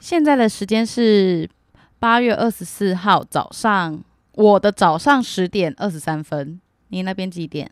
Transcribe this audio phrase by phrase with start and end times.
[0.00, 1.48] 现在的时间是
[1.98, 4.00] 八月二十四号早上，
[4.34, 6.60] 我的早上十点二十三分。
[6.88, 7.70] 你那边几点？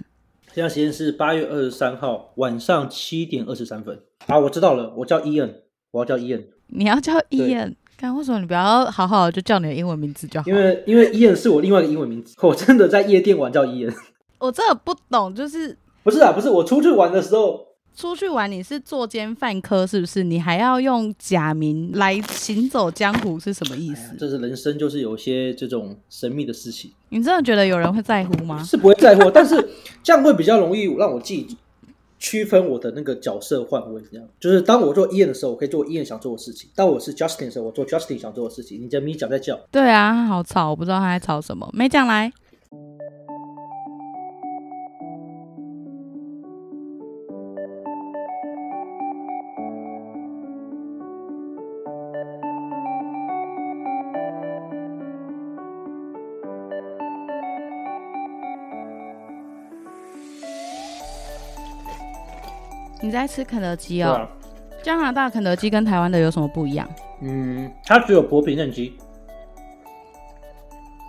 [0.52, 4.00] 现在时间是八月二十三号晚上七点二十三分。
[4.26, 5.62] 好，我知道了，我叫伊恩，
[5.92, 6.46] 我要叫伊恩。
[6.68, 7.76] 你要叫伊恩？
[7.96, 10.46] 看为什么你不要好好的就叫你的英文名字就好？
[10.46, 13.94] 因为因为伊恩是我另外一个英文名字， 我真的在夜店玩叫伊恩。
[14.38, 16.32] 我真的不懂，就是不是啊？
[16.32, 17.65] 不是我出去玩的时候。
[17.96, 20.22] 出去玩，你是作奸犯科是不是？
[20.22, 24.14] 你还要用假名来行走江湖是什么意思？
[24.18, 26.92] 这是人生，就是有些这种神秘的事情。
[27.08, 28.62] 你真的觉得有人会在乎吗？
[28.62, 29.70] 是不会在乎，但是
[30.02, 31.56] 这样会比较容易让我记
[32.18, 34.02] 区分我的那个角色换位。
[34.12, 38.78] 这样就是当我做 Ian 的时候，我可以做 Ian 想做的事情；当我是 Justin 的时候，我做 Justin 想做的事情。
[38.82, 39.58] 你的米讲在叫？
[39.70, 41.66] 对啊，好吵，我不知道他在吵什么。
[41.72, 42.30] 没讲来。
[63.06, 64.14] 你在吃肯德基哦？
[64.14, 64.28] 啊、
[64.82, 66.88] 加拿大肯德基跟台湾的有什么不一样？
[67.20, 68.98] 嗯，它只有薄皮嫩鸡。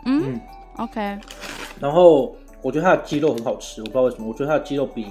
[0.05, 0.41] 嗯，嗯
[0.77, 1.17] ，OK。
[1.79, 5.07] 然后我觉得它的鸡肉很好吃，我不知道为什么，我觉得它的鸡肉比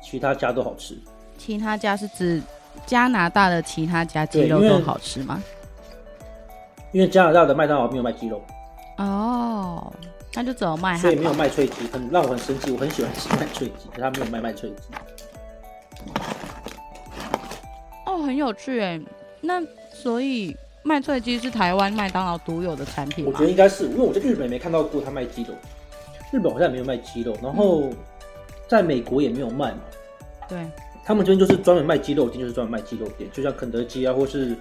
[0.00, 0.96] 其他家都好吃。
[1.36, 2.40] 其他家是指
[2.86, 5.42] 加拿大的其他家鸡肉都好吃吗？
[6.92, 8.40] 因为加拿大的麦当劳没有卖鸡肉。
[8.98, 9.92] 哦，
[10.32, 12.70] 那就只有卖，所以没有卖脆鸡，很让我很生气。
[12.70, 14.76] 我很喜欢吃 麦脆鸡，可他没有卖麦脆鸡。
[18.28, 19.00] 很有趣哎。
[19.40, 23.30] 那所以麦脆鸡是台湾麦当劳独有的产品吗？
[23.32, 25.54] 我觉得应该是，因为我在日本没看到过他卖鸡肉。
[26.30, 27.88] 日本好像也没有卖鸡肉，然后
[28.68, 29.78] 在美国也没有卖嘛。
[30.46, 30.66] 对，
[31.02, 34.54] 他们这边就是专门卖鸡肉店，就是专门卖鸡肉店，就像肯德基啊，或是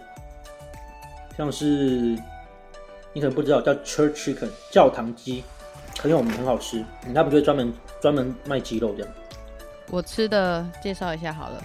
[1.35, 1.65] 像是
[3.11, 5.43] 你可能不知道叫 Church Chicken 教堂鸡，
[5.99, 6.85] 很有名，很好吃。
[7.13, 9.13] 他们就会专门专门卖鸡肉这样。
[9.91, 11.61] 我吃的介绍一下好了，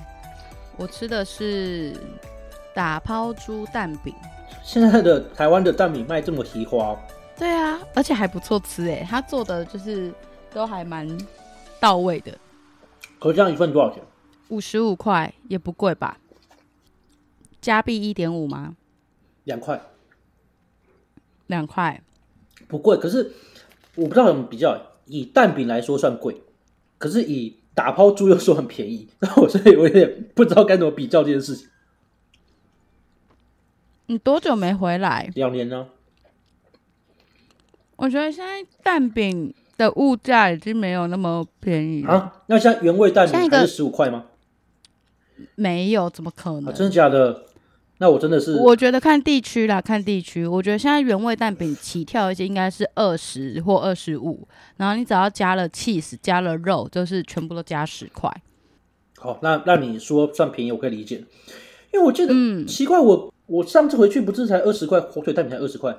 [0.77, 1.94] 我吃的是
[2.75, 4.15] 打抛猪蛋饼。
[4.62, 6.97] 现在的台湾的蛋饼卖这么奇花？
[7.37, 10.12] 对啊，而且还不错吃诶，他做的就是
[10.53, 11.09] 都还蛮
[11.81, 12.37] 到位的。
[13.19, 14.03] 可这样一份多少钱？
[14.49, 16.19] 五十五块，也不贵吧？
[17.60, 18.77] 加币一点五吗？
[19.44, 19.81] 两块。
[21.47, 22.00] 两块。
[22.69, 23.33] 不贵，可是
[23.97, 26.43] 我不知道怎么比较，以蛋饼来说算贵，
[26.99, 31.69] 可是以打抛猪又说很便宜，然后我所以我有点不知道该怎么比较这件事情。
[34.06, 35.31] 你多久没回来？
[35.34, 35.88] 两年呢。
[37.97, 42.43] 我觉得现在蛋饼的物价已经没有那么便宜啊。
[42.47, 44.25] 那像原味蛋饼还是十五块吗？
[45.54, 46.66] 没有，怎么可能？
[46.66, 47.44] 啊，真的假的？
[48.03, 50.45] 那我真的是，我觉得看地区啦，看地区。
[50.45, 58.29] 我觉得现在原味蛋饼起跳一些应该是二十或二十五，然后你只要加了 cheese，加了肉，就是全部都加十块。
[59.19, 61.25] 好，那那你说算便宜，我可以理解。
[61.93, 65.97] 因为我记得，嗯，奇怪，我我上次回去不是才二十块，火腿蛋饼才二十块。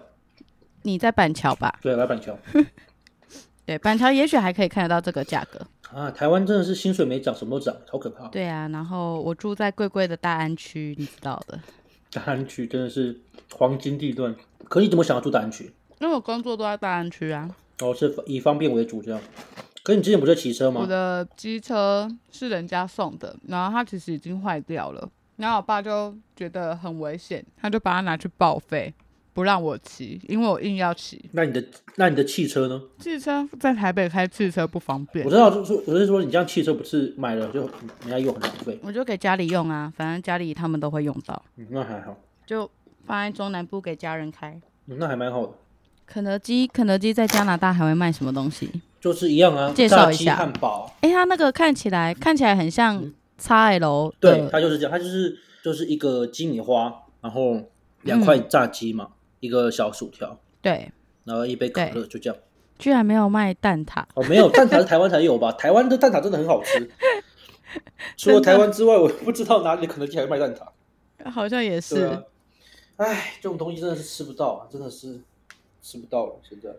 [0.82, 1.74] 你在板桥吧？
[1.82, 2.38] 对，我在板桥。
[3.66, 5.66] 对，板桥也许还可以看得到这个价格。
[5.98, 8.28] 啊，台湾真的是薪水没涨，什么都涨，好可怕。
[8.28, 11.58] 对啊，然后我住在贵贵的大安区，你知道的。
[12.14, 13.20] 大安区真的是
[13.54, 14.36] 黄金地段，
[14.66, 15.72] 可你怎么想要住大安区？
[16.00, 17.50] 因为我工作都在大安区啊。
[17.80, 19.20] 哦，是以方便为主这样。
[19.84, 20.82] 可你之前不是骑车吗？
[20.82, 28.94] 我的机车是人家送的，然后它其实已经坏掉了，然后我爸就觉得很危险，他就把它拿去报废，
[29.34, 31.30] 不让我骑，因为我硬要骑。
[31.32, 31.64] 那你的
[31.96, 32.80] 那你的汽车呢？
[33.00, 35.26] 汽车在台北开汽车不方便。
[35.26, 37.62] 我知道，就是我是说，你这样汽车不是买了就
[38.02, 38.80] 人家用很浪费。
[38.84, 41.44] 我就给家里用啊，反正家里他们都会用到。
[41.58, 42.16] 嗯，那还好。
[42.46, 42.70] 就
[43.06, 44.62] 放在中南部给家人开。
[44.86, 45.54] 嗯，那还蛮好的。
[46.06, 48.70] 肯德基，肯德基在加拿大还会卖什么东西？
[49.02, 50.36] 就是一样啊，介绍一下。
[50.36, 50.94] 汉堡。
[51.02, 53.04] 哎、欸，它那个看起来看起来很像
[53.40, 54.14] XL、嗯。
[54.20, 57.60] 对，它就是这样，它就是就是一个鸡米花，然后
[58.04, 59.08] 两块炸鸡嘛。
[59.10, 59.14] 嗯
[59.44, 60.90] 一个小薯条，对，
[61.26, 62.40] 然后一杯可乐，就这样。
[62.80, 65.52] 居然没有卖蛋挞哦，没有蛋挞是台湾才有吧？
[65.52, 66.90] 台湾的蛋挞真的很好吃。
[68.16, 71.30] 除了台湾之外，我不知道哪里肯德基还会卖蛋挞。
[71.30, 72.06] 好像也是。
[72.96, 75.20] 哎、啊，这种东西真的是吃不到啊，真的是
[75.82, 76.36] 吃不到了。
[76.48, 76.70] 现在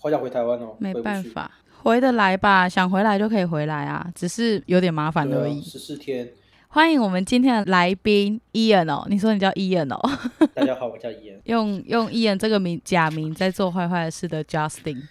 [0.00, 2.66] 好想回台湾哦，没办法，回得来吧？
[2.66, 5.60] 想回来就可以回来啊，只是有点麻烦而已。
[5.60, 6.32] 十四天。
[6.72, 9.98] 欢迎我们今天的来宾 Ian 哦，你说你叫 Ian 哦？
[10.54, 11.40] 大家好，我叫 Ian。
[11.42, 15.02] 用用 Ian 这个名假名在做坏坏的事的 Justin。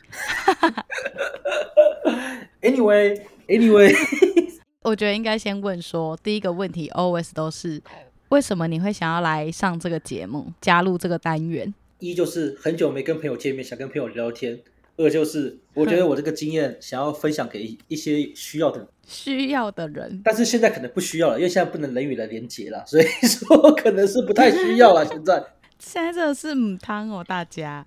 [2.61, 3.93] Anyway，Anyway，
[4.83, 7.81] 我觉得应该先问说，第一个问题 always 都是
[8.29, 11.73] 为什么你会想要来上这个节目，加入这个单元？
[11.99, 14.55] 一就是很久没跟朋友见面，想跟朋友聊聊天；
[14.99, 18.87] 二就是我觉得我这个经验想要分享给一些需要的人。
[19.07, 25.03] 需要的人，但是现在可能不需要了，因为现在不能人与人连接了， 所以说可能是不太需要了。
[25.09, 25.43] 现在
[25.79, 27.85] 现在真的是母汤哦，大家。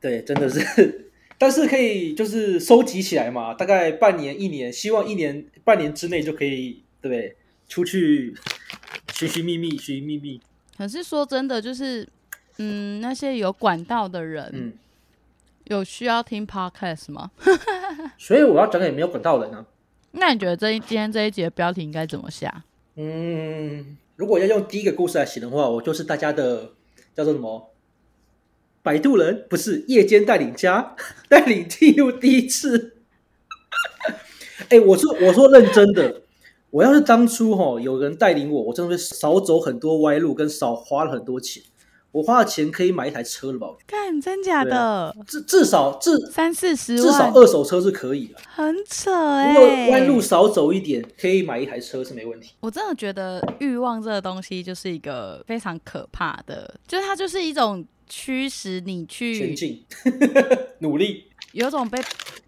[0.00, 7.34] 对，真的是， 但是可以就是收集起来嘛，大概半年、一年，希望一年、半年之内就可以，对不对？
[7.66, 8.34] 出去
[9.14, 10.40] 寻寻觅觅，寻寻觅觅。
[10.76, 12.06] 可是说真的，就是
[12.58, 14.72] 嗯，那些有管道的人，嗯，
[15.72, 17.30] 有需要听 podcast 吗？
[18.18, 19.66] 所以我要讲给没有管道人啊。
[20.12, 22.64] 那你觉得这一今天这一集的标题应该怎么下？
[22.96, 26.72] 嗯，如果要用第一个故事来写的话，我就是大家的
[27.14, 27.70] 叫做什么？
[28.82, 30.94] 摆渡人不是夜间带领家，
[31.30, 32.96] 带领进入第一次。
[34.68, 36.22] 哎、欸，我说我说认真的，
[36.70, 41.62] 我要是当初哈有人带领我，我真的会少走很多歪路，跟少花了很多钱。
[42.12, 43.68] 我花的钱可以买一台车了吧？
[43.86, 49.54] 看真假的，啊、至至少至三四十万，至少二手车是可以的，很扯哎、欸。
[49.54, 52.52] 如果弯路少走一点，可以买一台车是没问题。
[52.60, 59.82] 我真的觉得欲望这个东西就是一个非常可怕的，就是它就是一种驱使你去前进、
[60.80, 61.98] 努力，有种被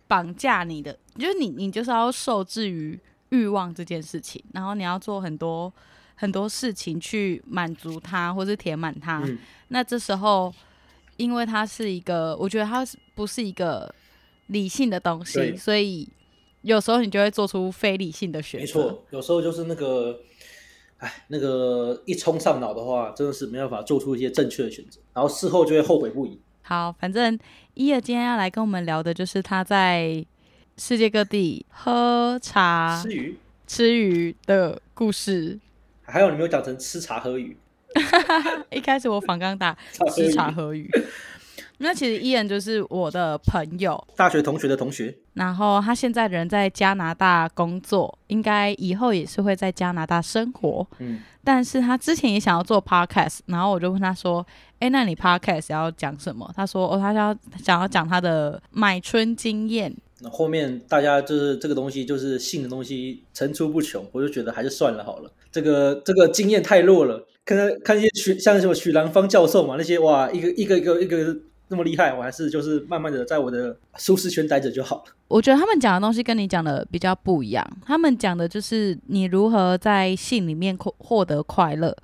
[0.06, 3.00] 绑架你的，就是你你就是要受制于
[3.31, 5.72] 欲望这件事情，然后你要做很多。
[6.14, 9.20] 很多事情去满足他，或是填满他。
[9.25, 9.38] 嗯、
[9.69, 10.52] 那这时候，
[11.16, 13.93] 因为它是一个，我觉得它不是一个
[14.49, 16.08] 理性的东西，所以
[16.62, 18.64] 有时候你就会做出非理性的选择。
[18.64, 20.20] 没错，有时候就是那个，
[20.99, 26.40] 哎，那个一冲上脑的话，真的是没办法做出一些正确的选择，然后事后就会后悔不已。
[26.62, 27.38] 好，反正
[27.75, 30.25] 伊尔今天要来跟我们聊的就是他在
[30.78, 35.61] 世界各地喝茶、吃鱼、吃鱼的故事。
[36.05, 37.56] 还有你没有讲成吃茶喝鱼？
[38.71, 39.77] 一开始我反刚打
[40.15, 40.91] 吃茶喝鱼。
[41.79, 45.12] 那其实伊恩就是我的朋友，大学同学的同学。
[45.35, 50.87] 然后他现在人在加拿大工作，应该以后也是会在加拿大生活。
[51.01, 54.47] 嗯，但是他之前也想要做 podcast，然后我就问他说
[54.79, 59.93] ：“哎，那你 podcast 要讲什么？”他说：“哦，他要想要讲他的买春经验。”
[60.23, 65.31] 那后面大家就是这个东西，就是性的东西层出不穷，我就觉得还是算了好了。
[65.55, 71.37] 这个这个经验太弱了，看看看一些许像什么许兰芳教授嘛，那些哇一个一个一个一个
[71.69, 75.05] 那么厉害，我还是就是慢慢的在我的舒适圈待着就好了。
[75.29, 81.97] 我觉得他们讲的东西跟你讲的比较不一样，他们讲的就是你如何在性里面获获得快乐。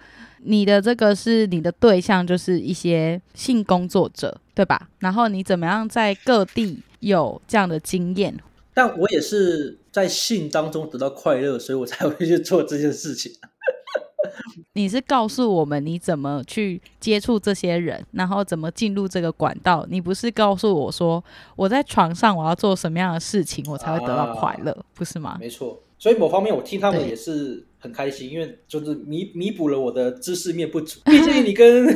[0.43, 4.88] 你的这个是你的对象，就是一些性工作者，对吧？
[5.00, 8.35] 然后你怎么样在各地有这样的经验？
[8.73, 13.32] 但我也是在性当中得到快乐，所以我才会去做这件事情。
[14.75, 19.87] 你是告诉我们你怎么去接触这些人，然后怎么进入这个管道？
[19.90, 21.22] 你不是告诉我说
[21.56, 25.37] 我在床上我要做什么样的事情，我才会得到快乐，啊、不是吗？
[25.40, 25.82] 没错。
[25.98, 31.00] 所以某方面我听他们也是很开心，因为就是弥弥补了我的知识面不足。
[31.04, 31.86] 毕竟你跟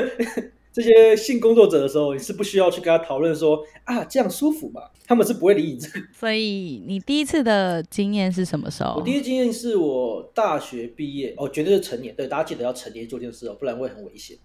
[0.72, 4.80] 这些性工作者的时候，你是不需要去跟他讨论说啊，这样舒服吗？
[5.12, 6.06] 他们是不会理你这个。
[6.10, 8.94] 所以你第一次的经验是什么时候？
[8.94, 12.14] 我第一次经验是我大学毕业哦，绝对是成年。
[12.14, 14.36] 对，大家记得要成年做这件事哦，不然会很危险。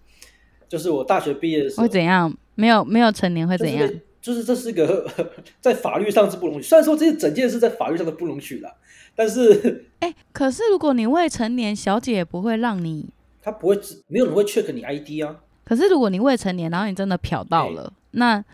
[0.68, 2.36] 就是我大学毕业的时候会怎样？
[2.54, 3.88] 没有没有成年会怎样？
[3.88, 5.10] 就是，就是这是个
[5.62, 6.68] 在法律上是不容许。
[6.68, 8.70] 虽然说这些整件事在法律上都不容许的，
[9.16, 13.06] 但是 哎，可是如果你未成年，小姐也不会让你，
[13.40, 15.40] 他不会，没有人会 check 你 ID 啊。
[15.64, 18.44] 可是如果你未成年，然后你真的嫖到了，那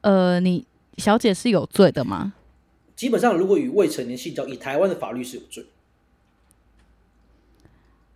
[0.00, 0.64] 呃你。
[0.96, 2.34] 小姐是有罪的吗？
[2.94, 5.66] 基本上，如果与未成年性交，以台湾的法律是有罪。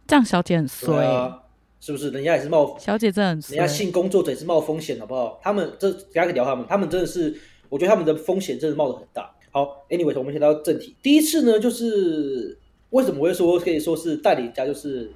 [0.06, 1.42] 这样小姐很衰，啊，
[1.80, 2.10] 是不是？
[2.10, 5.38] 人家也是冒小姐真的很衰，人家性工作者也是冒风险，好不好？
[5.42, 9.32] 他们这大家可以聊他们，他们真的是，我觉得他们的风险真的冒得很大。
[9.50, 10.96] 好，Anyway，我们先到正题。
[11.02, 12.58] 第一次呢，就是
[12.88, 15.12] 为什么我会说可以说是代理家，就是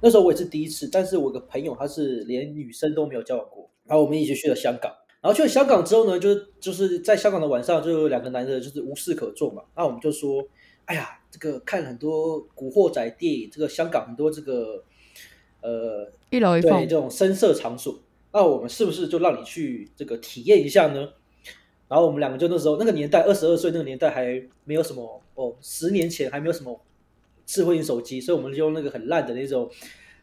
[0.00, 4.92] 那时候我也是第一次，但是我的朋友他是连女生都没有交往过，然后我们一起去了香港。
[5.24, 9.62] 然后去了香港之后呢，就就是在香港的晚上，就有两个男的，就是无事可做嘛。
[9.74, 10.46] 那我们就说，
[10.84, 14.84] 哎呀，这个看很多古惑仔电影，这个香港很多这个
[15.62, 17.98] 呃一楼一对这种深色场所，
[18.34, 21.08] 那我们是不是就让你去这个体验一下呢？
[21.88, 26.78] 然后我们两个就那时候那个年代，二十二岁那个年代还没有什么哦，十年前还没有什么
[27.46, 29.70] 智慧型手机，所以我们就用那个很烂的那种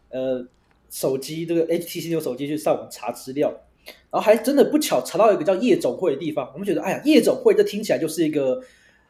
[0.10, 0.46] 呃
[0.92, 3.52] 手机，这个 HTC 那种手机去上网查资料。
[3.86, 8.62] 然后还真的不巧查到一个叫夜总会的地方，我们觉得哎呀，夜总会这听起来就是一个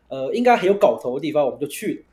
[0.10, 2.04] 呃应该很有搞头的地方，我们就去了。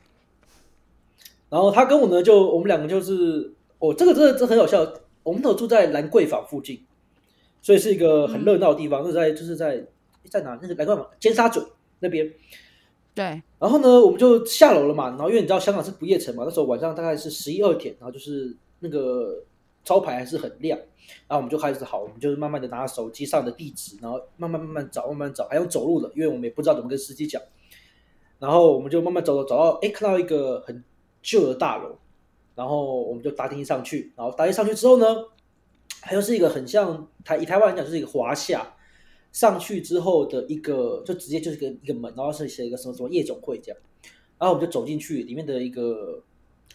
[1.50, 4.92] 然后他跟我呢，就我们两个就是，哦，这个真的这很有效。
[5.24, 6.80] 我们都住在兰桂坊附近，
[7.60, 9.04] 所以是一个很热闹的地方。
[9.04, 9.84] 是、嗯、在就是在
[10.24, 10.58] 在哪？
[10.62, 11.60] 那个兰桂坊尖沙咀
[12.00, 12.32] 那边。
[13.14, 13.42] 对。
[13.58, 15.10] 然后呢，我们就下楼了嘛。
[15.10, 19.42] 然后因为你知道香港是不夜城嘛，那时候晚上大概是十一二点，然后就是那个
[19.88, 20.78] 招牌还是很亮。
[21.26, 27.40] 然后我们就开始好，我们就是慢慢的拿手机上的地址，然后慢慢慢慢找，慢慢找，还用走路的，因为我们也不知道怎么跟司机讲。
[28.38, 30.84] 然后我们就慢慢走走，找到哎，看到一个很
[31.22, 31.96] 旧的大楼，
[32.54, 34.12] 然后我们就搭电梯上去。
[34.16, 35.06] 然后搭电梯上去之后呢，
[36.02, 38.76] 还有是一个很像台以台湾来讲就是一个华夏，
[39.32, 43.80] 上去之后的一个就直接就是个一个门，然后是写一个什么什么夜总会这样。
[44.38, 46.22] 然后我们就走进去里面的一个，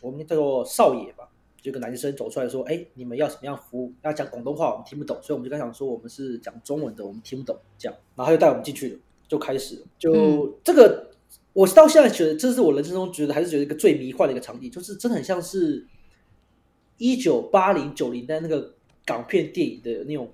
[0.02, 1.30] 我们叫做少爷吧。
[1.64, 3.94] 就个男生走出来说：“哎，你们要什么样服务？
[4.02, 7.58] 要讲广东话，我们听不懂，所以我们就跟他讲说我们是讲中文的，我们听不懂。
[7.78, 9.82] 这样，然后他就带我们进去了，就开始了。
[9.98, 11.10] 就、嗯、这个，
[11.54, 15.88] 我到现在觉得，这是我人生中觉得还是觉得一个最迷幻的一个场景，就是真的很像是
[16.98, 18.74] 一九八零九零代那个
[19.06, 20.30] 港片电影的那种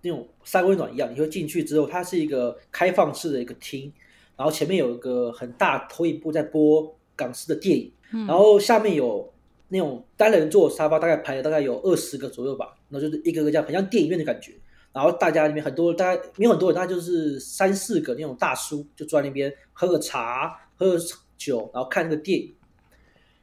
[0.00, 1.12] 那种三温暖一样。
[1.12, 3.92] 你会进去之后，它是一个开放式的一个厅，
[4.38, 7.92] 然后前面有一个很大投影布在播港式的电影，
[8.26, 9.30] 然后下面有。”
[9.72, 14.52] 那种单人座沙发大概排了大概有二十个左右吧，然后就是一个个这样，很像电影院的感觉。
[14.92, 20.98] 然后大家里面很多，大概没有很多人，大概就是三四个那种大叔，就坐在那边喝个茶、喝个
[21.38, 22.54] 酒，然后看个电影。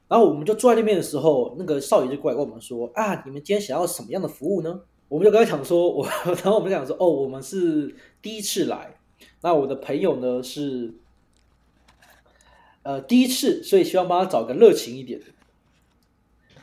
[0.07, 8.95] 然后我们就坐在那边的时候，那个少爷就过来跟我们说：“啊，你们今天想要什么样的服务呢？”我们就跟他讲说：“我，然后我们就讲说，哦，我们是第一次来，
[9.41, 10.93] 那我的朋友呢是
[12.83, 15.25] 呃第一次，所以希望帮他找个热情一点的。”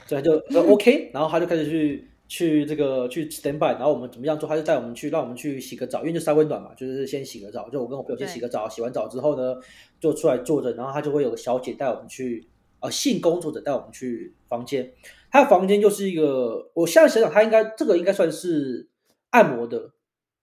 [0.06, 4.48] 所以他就说 OK，然后他就开始去去这个去 stand by，然后我们怎么样做？
[4.48, 7.68] 他就带我们去，让我们去洗个澡，因为就三温暖嘛，就是先洗个澡。
[7.68, 9.54] 就我跟我朋友先洗个澡，洗完澡之后呢，
[10.00, 12.46] 就出来坐着，然后他就会有个小姐带我们去，
[12.80, 14.92] 呃，性工作者带我们去房间。
[15.30, 18.88] 他的房间就是一个，我现在想想，他应该这个应该算是
[19.30, 19.90] 按摩的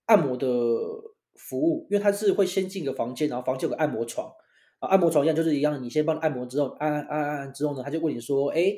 [0.05, 0.47] 按摩的
[1.35, 4.29] 服务，因为他是会先进个房间，然后房间有个按摩床，
[4.79, 8.75] 啊，按摩床一样就是一样，你先帮你按摩之后，按按按按按之后呢，他就问你说，哎。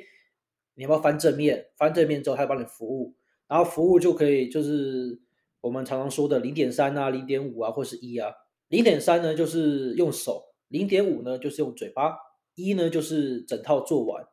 [0.76, 1.66] 你要不要翻正面？
[1.78, 3.16] 翻正面之后，他帮你服务，
[3.48, 5.20] 然后服务就可以就是
[5.62, 8.32] 我们常常说的零点三啊、零点五啊，或是一啊。
[8.68, 12.16] 零点三呢就是用手，零点五呢就是用嘴巴，
[12.56, 14.26] 一呢就是整套做完。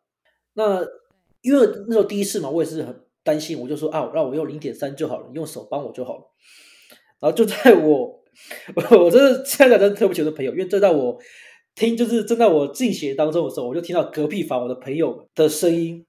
[0.54, 0.82] 那
[1.42, 6.24] 因为那时候第一次嘛，我也是很担心，我就说啊，让我用零点三就好了，你用手帮我就好了。
[7.20, 8.22] 然后就在我，
[8.98, 11.18] 我真的现在真的特别觉得朋友，因为正在我
[11.74, 16.04] 听，就是正在我进行当中的时候，我就听到隔壁房我的朋友的声音。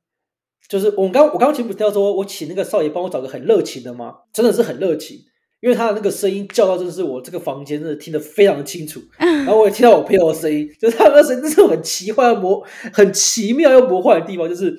[0.70, 4.16] 就是我刚我刚刚前不是提到说，我请那个少爷帮我找个很热情的吗？
[4.32, 5.18] 真的是很热情，
[5.62, 9.02] 因为他的那个声音叫到，真的是我这个房间真的听得非常的清楚。
[9.18, 14.50] 然后我也听到我朋友的声音，就是他的声音，这是很奇幻、魔、很奇妙又魔幻的地方。
[14.50, 14.76] 就是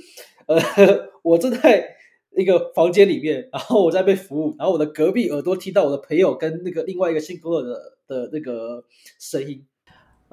[0.46, 0.58] 呃，
[1.22, 1.86] 我正在
[2.36, 8.84] 一个房间里面，然后我在被服务，然后我的隔壁耳朵听到我的朋友跟那个另外一个性工作者的的那个
[9.20, 9.64] 声音。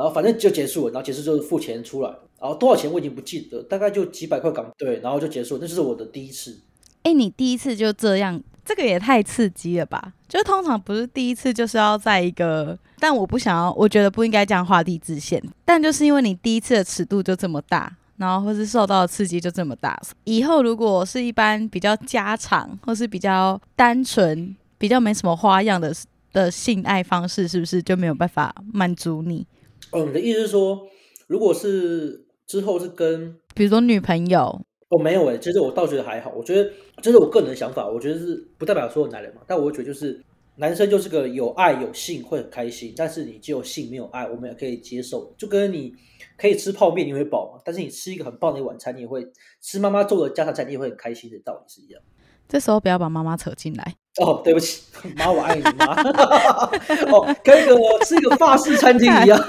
[0.02, 6.60] 然后反正就结束了，然后结束就是付钱出来，然后多少钱我已经不记得，大概就几百块港对，然后就结束，那就是我的第一次。
[7.04, 10.14] 哎，你第一次就这样，这个也太刺激了吧？
[10.28, 15.40] 就通常不是第一次就是要在一个，但我不想要，我觉得不应该这样画地自限。
[15.64, 25.94] 但就是因为你第一次的尺度就这么大，然后或是受到的刺激就这么大，以后如果是一般比较家常或是比较单纯、比较没什么花样的
[26.34, 29.46] 的性爱方式，是不是就没有办法满足你？
[29.92, 30.88] 哦，你的意思是说，
[31.28, 36.32] 如果是之后是跟，比如说女朋友，哦，没有诶，其实我倒觉得还好。
[36.36, 36.70] 我觉得
[37.02, 39.42] 这是我个人的想法，我觉得是不代表所有男人嘛。
[39.48, 40.22] 但我觉得就是
[40.56, 45.34] 男生就是个有爱有性会很开心，但是你只有性没有爱，我们也可以接受。
[45.38, 45.94] 就跟你
[46.38, 49.26] 可以吃泡面你会饱嘛，但是你吃一个很棒的一晚餐，你也会
[49.62, 52.02] 吃妈妈做的家常菜，你也会很开心的道理是一样。
[52.50, 53.96] 这时候不要把妈妈扯进来。
[54.22, 54.84] 哦，对不起，
[55.16, 55.96] 妈，我爱你妈。
[57.14, 59.40] 哦，跟一个是一个法式餐厅一样，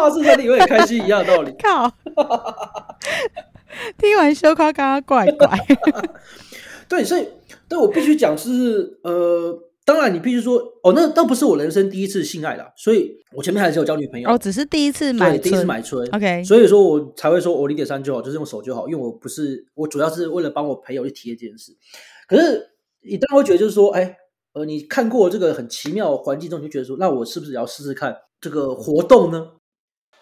[0.00, 1.52] 法式餐厅有点开心一样的道理。
[1.62, 1.90] 靠！
[3.98, 5.48] 听完修夸刚刚怪怪。
[6.88, 7.28] 对，所以，
[7.68, 14.28] 对我必须讲是呃，当然你必须说哦，那那不是我人生第一次性爱啦，所以我前面还是有交女朋友。
[14.28, 16.06] 哦，只是第一次买，第一次买春。
[16.12, 21.72] OK，所以说我才会说我零点三就好，就是用手就好，因为我不是我主要是为了帮我朋友去体验这件事，
[22.28, 22.68] 可是。
[23.02, 24.14] 你当然会觉得，就是说，哎，
[24.52, 29.42] 呃，你看过这个很奇妙的环境中，你就觉得说，那我是不是也要试试看这个活动呢？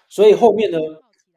[0.09, 0.79] 所以后面呢，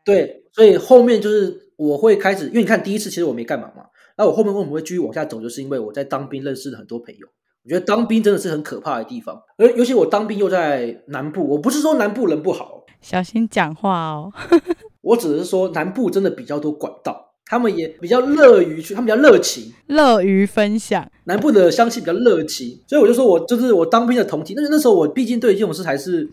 [0.05, 3.83] 对，所以后面就是我会开始，因为你看第一次其实我没干嘛嘛，
[4.17, 7.27] 那我后面为什么会继续往下走，就是因为我在当兵认识了很多朋友。
[7.63, 14.33] 我觉得当兵真的是很可怕的地方，而尤其我当兵又在南部，我不是说南部人不好，小心讲话哦。
[15.01, 21.07] 我只是说南部真的比较多管道，他们也比较乐于去，他们比较热情，乐于分享。
[21.25, 26.27] 南部的乡亲比较热情，所以我就说我就是我当兵的同梯，但是那时候我毕竟对这种事还是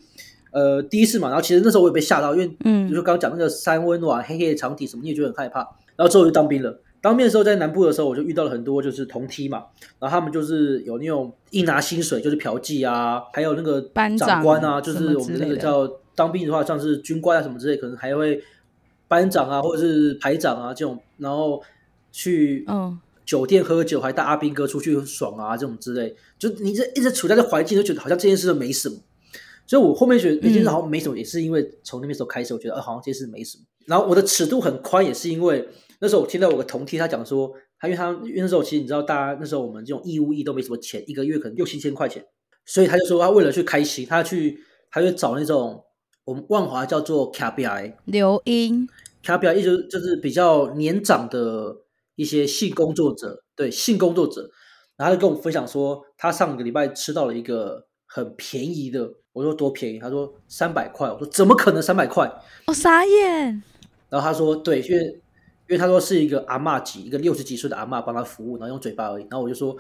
[0.51, 5.61] 呃第一次嘛，然后其实那时候我也被吓到，因为嗯，就是刚刚讲那个三温暖、黑黑的长体什么，你也觉得很害怕。
[5.97, 6.81] 然后之后就当兵了。
[7.01, 9.65] 当兵的时候，在南部的时候，我就遇到了很多就是同梯嘛，
[10.01, 13.81] 然后他们就是有那种一拿薪水就是嫖妓啊，还有那个
[14.17, 18.43] 长官啊，就是我们那个叫当兵的话，像是军官啊什么之类，可能还会
[19.07, 21.63] 班长啊或者是排长啊这种，然后
[22.11, 22.67] 去
[23.25, 28.97] 酒店喝酒，还带阿兵哥出去爽啊这种之类，就你这一直处在这环境，就觉得好像这件事都没什么。
[29.69, 33.65] 所以我后面觉得那件事好像没什么，也是因为从那边时候开始，我觉得呃好像这件事没什么。
[33.87, 35.69] 然后我的尺度很宽，也是因为。
[36.01, 42.25] 那时候我听到我个同梯他讲说，他因为他因为那时候其实你知道，大家那时候我们这种义务役都没什么钱，一个月可能六七千块钱，
[42.65, 44.61] 所以他就说他为了去开心，他去
[44.93, 45.83] 他就找那种
[46.25, 48.89] 我们万华叫做卡比埃留音，
[49.25, 51.79] 卡比埃意思就是比较年长的
[52.15, 54.49] 一些性工作者，对性工作者，
[54.97, 62.31] 然后他就跟我分享说，他上个礼拜吃到了一个很便宜的，我说多便宜，他说三百块，我说怎么可能三百块？
[62.67, 63.63] 我傻眼，
[64.11, 65.21] 然后他说对，因为。
[65.71, 69.23] 因为他说是一个阿嬷级，一个六十几岁的阿嬷帮他服务，然后用嘴巴而已。
[69.25, 69.77] 然后我就说，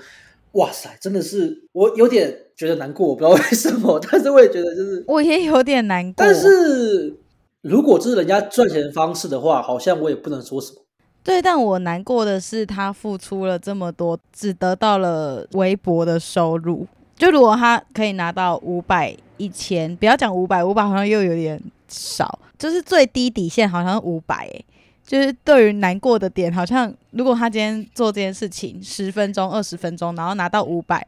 [0.53, 6.13] 哇塞，真的是我有点觉得难过，我不知道 为什么，但是我也觉得就是我也有点难过。
[6.19, 7.17] 但是
[7.63, 10.83] 如果这是人家赚钱的方式的话，好像我也不能说什么。
[11.25, 16.87] 对，但我难过的是他付出了这么多，只得到了微薄的收入。
[17.19, 24.65] 就如果他可以拿到五百、一千，不要讲五百，五百好像又有点少，就是最低底线好像是五百哎。
[25.05, 31.03] 就是对于难过的点，好像如果他今天做这件事情十分钟、二十分钟，然后拿到五百，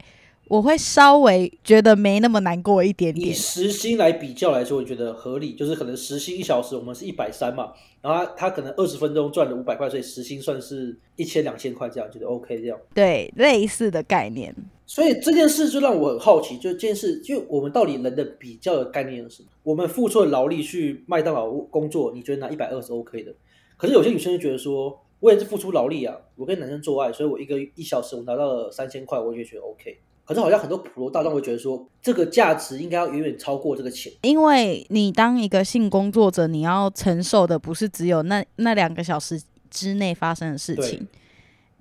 [0.48, 3.28] 我会稍微觉得没那么难过一点点。
[3.28, 12.78] 以时薪来比较来说，我觉得合理，就是可能时薪一小时我们是一百三嘛，然后他，他可能二十分钟赚了五百块，所以时薪算是一千两千块这样，觉得 OK 这样。
[12.94, 14.54] 对，类似的概念。
[14.90, 19.48] 所以这件事就让我很好奇，就这件事，就我们到底人的比较的概念是什么？
[19.62, 23.32] 我们付出的劳力去麦当劳工作，你觉得拿一百二是 OK 的？
[23.76, 29.96] 可是有些女生就觉得说，我也是付出劳力啊，我跟男生做爱，所以我一个一小时我拿到了三千块，我也觉得 OK。
[30.24, 41.06] 可是好像很多普罗大众会觉得说，这个价值应该要远远超过这个钱，因为你当一个性工作者，你要承受的不是只有那那两个小时之内发生的事情。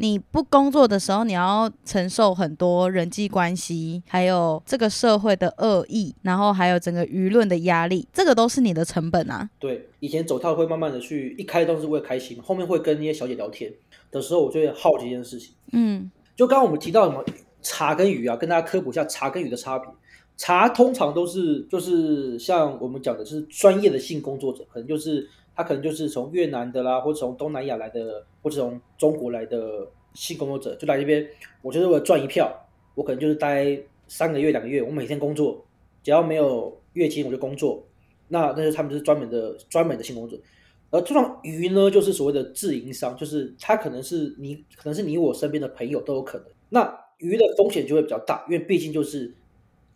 [0.02, 9.50] 你不工作的时候，你要承受很多人际关系，还有这个社会的恶意，然后还有整个舆论的压力，这个都是你的成本啊。
[9.60, 13.70] 对，以前走跳会慢慢的去，一开都是为了开心，后面会跟那些小姐聊天
[14.10, 15.54] 的时候，我就会好奇一件事情。
[15.74, 17.22] 嗯，就刚刚我们提到什么
[17.62, 19.90] 茶跟鱼啊，跟大家科普一下茶跟鱼的差别。
[20.38, 25.30] 茶通常都是就是像我们讲的，就是专业的性工作者，可能就是。
[25.60, 31.28] 他可能就是从越南的啦，或者从东南亚来的，或者从中国来的性工作者，就来这边。
[31.62, 32.50] 我觉得我赚一票，
[32.95, 35.62] 我可能就是待三个月、两个月，我每天工作，
[36.02, 37.86] 只要没有月经我就工作。
[38.30, 40.43] 那那是他们就是专门的、专门的性工作者。
[40.91, 46.48] 而这种鱼呢，就是所谓的自营商，就是他可能是你，可能是你我身边的朋友都有可能。
[46.69, 49.36] 那鱼的风险就会比较大，因为毕竟就是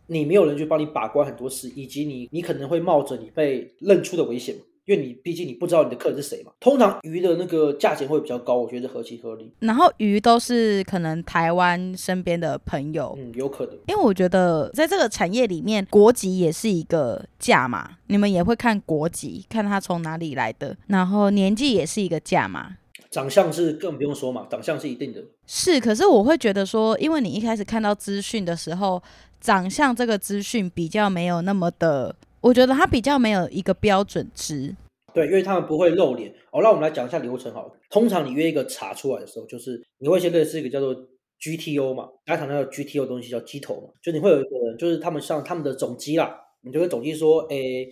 [0.08, 4.54] 你没有人去帮你把关很多事，以及你你可能会冒着你被认出的危险。
[4.86, 9.50] 因为你毕竟你不知道你的客人是谁嘛，通常鱼的那个价钱会比较高，我觉得合情合理。
[9.60, 13.74] 然后鱼都是可能台湾身边的朋友，嗯，有可能。
[13.86, 22.76] 因为我觉得在这个产业里面，国籍也是一个价嘛，你们也会看国籍，看他从哪里来的，然后年纪也是一个价嘛，
[23.10, 25.24] 长相是更不用说嘛，长相是一定的。
[25.46, 29.02] 是，可是我会觉得说，因为你一开始看到资讯的时候，
[29.40, 32.14] 长相这个资讯比较没有那么的。
[32.44, 34.76] 我觉得它比较没有一个标准值，
[35.14, 36.30] 对，因为他们不会露脸。
[36.52, 37.72] 哦，那我们来讲一下流程好了。
[37.88, 40.94] 通常你约一个茶出来的时候，就是你会先认识一个叫做
[41.40, 47.88] GTO 嘛，大家常常有 GTO 东西叫鸡头嘛，就你会有一个人，就是他们像他们的总机啦，你就跟总机说，诶，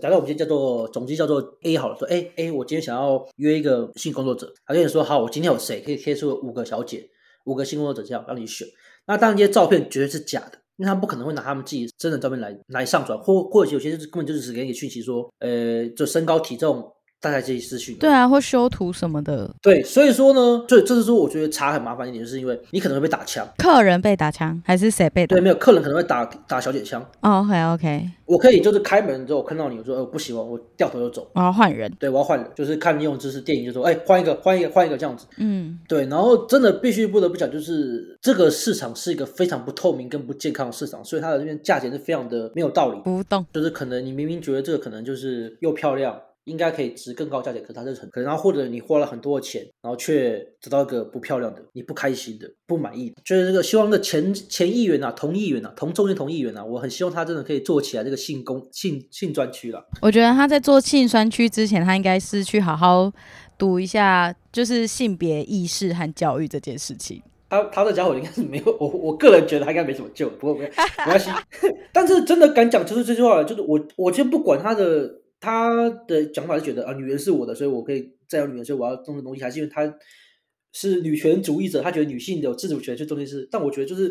[0.00, 7.10] 假设我们今天叫做总机叫做 A 好了，说，诶诶，我今天想要约一个性工作者，他跟你说，好，我今天有谁可以贴出五个小姐，
[7.46, 8.68] 五个性工作者这样让你选。
[9.08, 10.60] 那当然这些照片绝对是假的。
[10.76, 17.96] 因为他不可能会拿他们自己真的照片来来上传，或或者有些就是根本就是只给你讯息说，呃，就身高体重大家这些资讯。
[17.98, 19.50] 对啊，或修图什么的。
[19.62, 23.46] 对，所以说呢，就这是说我觉得查很麻烦一点，就是因为你可能会被打枪。
[23.58, 25.34] 客人被打枪还是谁被打？
[25.36, 27.04] 对，没有客人可能会打打小姐枪。
[27.20, 28.10] Oh, OK OK。
[28.26, 31.30] 我可以就是开门之后看到你，我说呃不喜欢，我掉头就走。
[31.34, 31.92] 我要换人。
[31.98, 35.26] 对，我要换人，就是看你用知识，电影就说哎换一个换一个换一个这样子。
[35.38, 43.00] 嗯，对，然后真的必须不得不讲，就是这个市场是一个非常不透明跟不健康的市场，所以它的这边价钱是非常的没有道理。
[43.04, 59.84] 不动，就是可能你明明觉得这个可能就是又漂亮应该可以值更高价钱，可是它是很可能，然后或者你花了很多的钱，然后却得到一个不漂亮的、你不开心的、不满意的，就是这个希望的前前议员啊、同议员啊、同中间同议员啊，我很希望他真的可以做起来这个性工性性专区了。
[60.00, 63.12] 我觉得他在做性专区之前，他应该是去好好
[63.58, 67.20] 读一下，就是性别意识和教育这件事情。
[67.50, 71.28] 他他的家伙应该是没有，我我个人觉得他应该没什么救，不过没没关系。
[71.92, 75.25] 但是真的敢讲就是这句话，就是我我就不管他的。
[75.46, 79.96] 他的讲法是觉得啊，女人是我的，所以我可以再有女人，所以我要种的东西，还是因为他
[80.72, 83.48] 是女权主义者，他觉得女性有自主权，这东西是。
[83.48, 84.08] 但我觉得就是，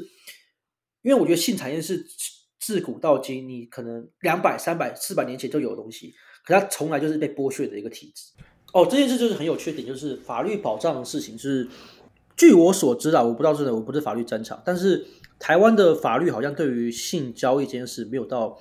[1.01, 2.05] 因为我觉得性产业是
[2.57, 6.13] 自古到今，你可能两百、三百、四百年前就有的东西，
[6.45, 8.31] 可它从来就是被剥削的一个体制。
[8.71, 11.67] 哦，这件事就是很有缺点，就是法律保障的事情，是
[12.37, 15.05] 据我所知啊，我不知道真的，我不是法律专长，但是
[15.37, 18.57] 台湾的法律好像对于性交易这件事没有到。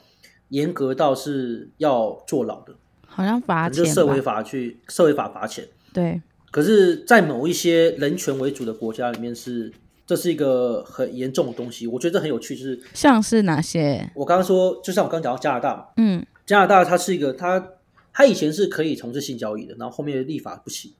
[0.54, 2.72] 严格到是要坐牢的，
[3.08, 5.66] 好像罚钱，就社会法去社会法罚钱。
[5.92, 9.72] 对，可是，在某一些人权为主的国家里面是，是
[10.06, 11.88] 这是一个很严重的东西。
[11.88, 14.08] 我觉得很有趣，就是像是哪些？
[14.14, 17.70] 我刚刚说，就像我刚刚讲到加拿大嘛，嗯，加拿大它是一个，它
[18.12, 20.92] 它以前是可以从事性交易的，然后后面立法不行，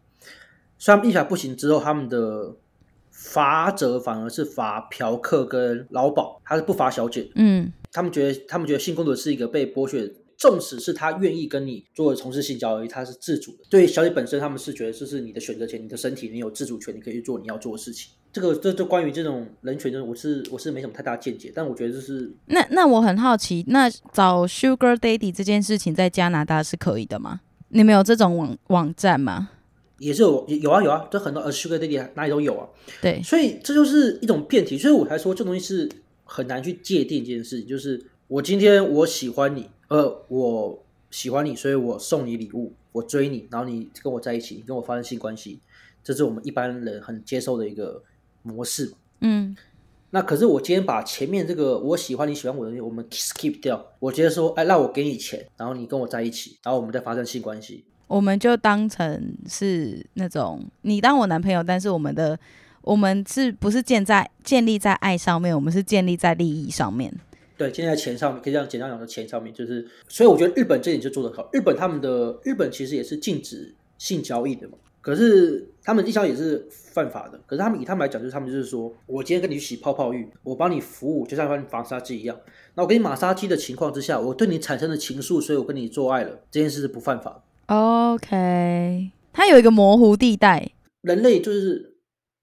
[0.79, 2.57] 虽然立法不行之后，他们的
[3.13, 7.73] 罚则反而是罚嫖客跟劳保，他是不罚小姐，嗯。
[7.95, 13.59] 他们觉得，他们觉得性工作者是一个被剥削，纵使是他愿意跟你做从事性交易，他是自主的。
[13.71, 18.11] 对小姐本身，他们是觉得这是你的选择权，你的身体，你有自主权，你可以去做你要做的事情。
[18.33, 27.43] 这个，这这关于这种人权的，我是我是没什么太大见解，但我觉得就是那那我很好奇，那找 Sugar Daddy 这件事情在加拿大是可以的吗？
[27.69, 29.51] 你们有这种网网站吗？
[30.01, 32.67] 也是有有啊有啊，这很多呃 Sugar Daddy 哪里都有啊。
[33.01, 35.89] 对，所以这就是一种辩题，所以我才说这东西是。
[36.25, 45.61] 很难去界定一件事情，就是我今天我喜欢你，呃，我喜欢你，所以我送你礼物，我追你，然后你跟我在一起，你跟我发生性关系，
[46.03, 48.03] 这是我们一般人很接受的一个
[48.43, 48.93] 模式。
[49.21, 49.55] 嗯，
[50.11, 62.39] 那可是我今天把前面这个我喜欢你喜欢我的东西，我们 skip 掉，我直接说，哎，那我给你钱，然后你跟我在一起，然后我们再发生性关系，我们就当成是那种你当我男朋友，但是我们的。
[62.85, 65.55] 我们是不是建在建立在爱上面？
[65.55, 67.13] 我们是建立在利益上面。
[67.57, 69.87] 对，建立在钱上面，可以这样简单讲，的钱上面就是。
[70.07, 71.49] 所以我觉得日本这点就做得好。
[71.53, 77.41] 日本他们的日本其实也是禁止性交易的嘛，可是他们性交易也是犯法的。
[77.47, 82.37] 可是他们以他们来讲，就是他们就是说我今天跟你去洗泡泡浴，我帮你服务，就像帮你防杀鸡一样。
[82.75, 87.43] 那我给你马杀鸡的情况之下，我对你产生了情愫，所以我跟你做爱了，这件事是不犯法。
[87.67, 91.94] OK，它有一个模糊地带，人类就是。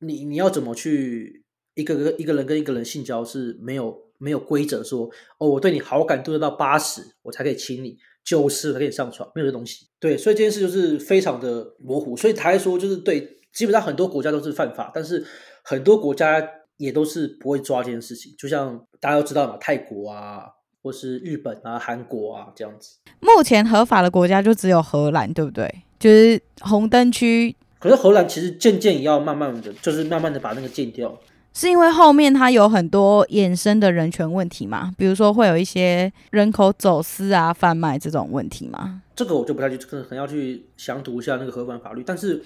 [0.02, 1.44] 你你要怎么去
[1.76, 9.88] 一个个一个人跟一个人性交是没有没有规则说哦，我对你好感度到八十我才可以亲你，九十才可以上床，没有这东西。
[10.00, 12.18] 对，所以这件事就是非常的模糊。
[12.18, 15.26] 所以他说就是对，基本上很多国家都是犯法，但是
[15.64, 16.46] 很多国家
[16.78, 18.34] 也都是不会抓这件事情。
[18.38, 20.46] 就像大家都知道嘛，泰国啊，
[20.82, 22.98] 或是日本啊、韩国啊这样子。
[23.20, 25.84] 目前合法的国家就只有荷兰，对不对？
[26.00, 27.56] 就是红灯区。
[27.82, 31.18] 可是荷兰其实渐渐也要慢慢的，就是慢慢的把那个禁掉，
[31.52, 34.94] 是因为后面它有很多衍生的人权问题嘛？
[34.98, 39.02] 比如说会有一些人口走私啊、贩卖这种问题嘛？
[39.16, 42.04] 这个我就不太去，可能要去详读一下那个荷兰法律。
[42.06, 42.42] 但是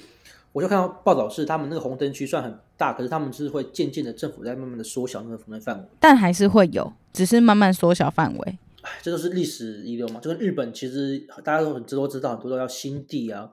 [0.54, 8.58] 我就看到报道是，他们那个红灯区算很大，可是他们是会渐渐的政府在慢慢的缩小那个红灯范围，但还是会有，只是慢慢缩小范围。
[8.82, 13.50] 哎，这都是历史遗留嘛，就跟日本其实大家都很都知道，很多都要新地啊。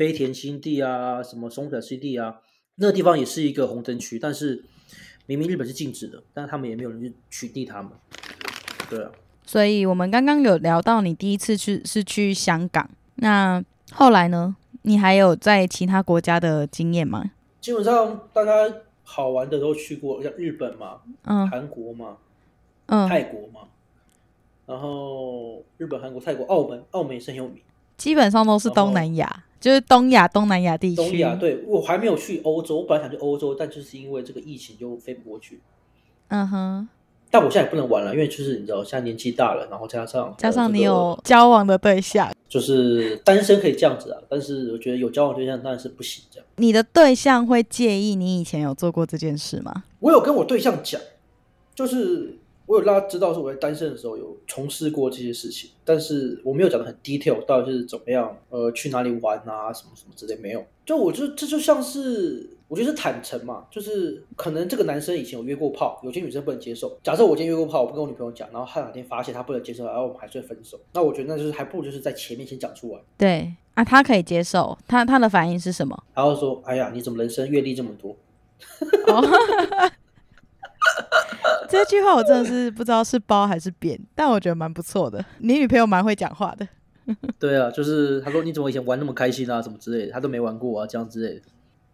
[0.00, 2.40] 飞田新地啊，什么松本新地啊，
[2.76, 4.64] 那个地方也是一个红灯区，但是
[5.26, 7.92] 明明日本是禁止的，但是他们也没有人去取缔他们。
[8.88, 9.10] 对啊，
[9.44, 14.56] 所以我们刚刚有聊到你第一次去是去香港，那后来呢？
[14.84, 17.32] 你还有在其他国家的经验吗？
[17.60, 18.52] 基本上大家
[19.02, 22.16] 好玩的都去过，像日本嘛，嗯，韩国嘛，
[22.86, 23.68] 嗯，泰国嘛，
[24.64, 27.58] 然后日本、韩国、泰国、澳门，澳门也是很有名。
[27.98, 29.44] 基本上都是东南亚。
[29.60, 30.96] 就是东亚、东南亚地区。
[30.96, 35.60] 东亚，对，我还没有去欧洲，我本来想去欧洲，但就是因为这个疫情就飞不过去。
[36.28, 36.88] 嗯哼。
[37.32, 44.20] 但我现在也不能玩了，因为就是你知道，现在年纪大了，然后加上加上你有交往的对象，就是单身可以这样子啊。
[44.28, 46.46] 但是我觉得有交往对象当然是不行这样。
[46.56, 49.84] 你的对象会介意你以前有做过这件事吗？
[50.00, 51.00] 我有跟我对象讲，
[51.74, 52.39] 就是。
[52.70, 60.64] 我有让他知道是我在单身的时候有从事过这些事情，但是我没有讲的很 detail，到底是怎么样，呃，去哪里玩啊，什么什么之类没有。
[60.86, 66.96] 就我觉得这就像是我觉得是坦诚嘛，就是可能这个男生以前有约过炮，有些女生不能接受。
[67.02, 70.78] 假设我今天约过炮，我不跟我女朋友讲，然后他哪天发现他不能接受，然后我们还是会分手。
[70.92, 73.00] 那我觉得那就是还不如就是在前面先讲出来。
[73.18, 76.00] 对啊，他可以接受，他他的反应是什么？
[76.14, 78.16] 然后说：“哎呀，你怎么人生阅历这么多？”
[81.70, 85.24] 这句话我真的是不知道是褒还是贬，但我觉得蛮不错的。
[85.38, 86.66] 你女朋友蛮会讲话的。
[87.38, 89.60] 对啊，就是他说：“你怎么以前玩那么开心啊？
[89.62, 91.42] 什么之类的，他都没玩过啊，这样之类的。”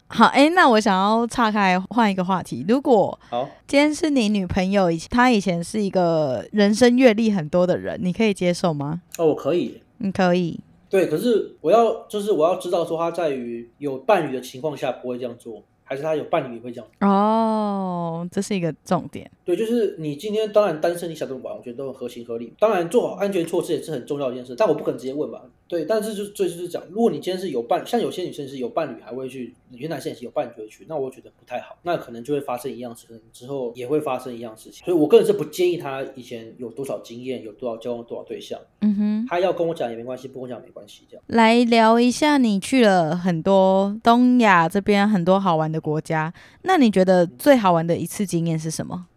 [0.09, 2.65] 好，哎，那我想要岔开换一个话题。
[2.69, 9.03] 如果好，今天是你女朋友，以前她以前是一个人生阅历很多的人，你可以接受吗？
[9.19, 10.61] 哦，我可以，你可以。
[10.89, 15.63] 对，可是我要就是我要知道说，她在于有伴侣的情况下不会这样做。
[15.89, 19.31] 还是他有伴侣也会这样哦，这是一个重点。
[19.45, 22.53] 对，就是你今天当然单身，你想怎么玩，我觉得都很合情合理。
[22.59, 25.41] 当然做好安全措施也是很重要的一件事，但我不可能直接问吧。
[25.69, 34.85] 对，但是就这就是讲，如果你今天是有伴，像有些女生是有伴侣还会去，有些男生也是有伴侣就会去，那我觉得不太好，那可能就会发生一样事情，之后也会发生一样事情。
[34.85, 38.61] 所以我个人是不建议他以前有多少经验，有多少交往多少对象。
[38.81, 41.03] 嗯哼，他要跟我讲也没关系，不跟我讲没关系。
[41.11, 49.09] 这样来聊一下，你去了很多东亚这边很多好玩的国家，那你觉得最好玩的一次经验是什么？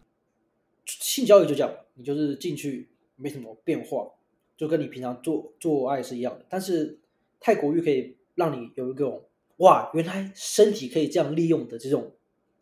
[0.87, 4.07] 性交易就这样，你就是进去没什么变化。
[4.59, 6.99] 就跟你平常做做爱是一样的，但是
[7.39, 9.23] 泰国浴可以让你有一种
[9.59, 12.11] 哇，原来身体可以这样利用的这种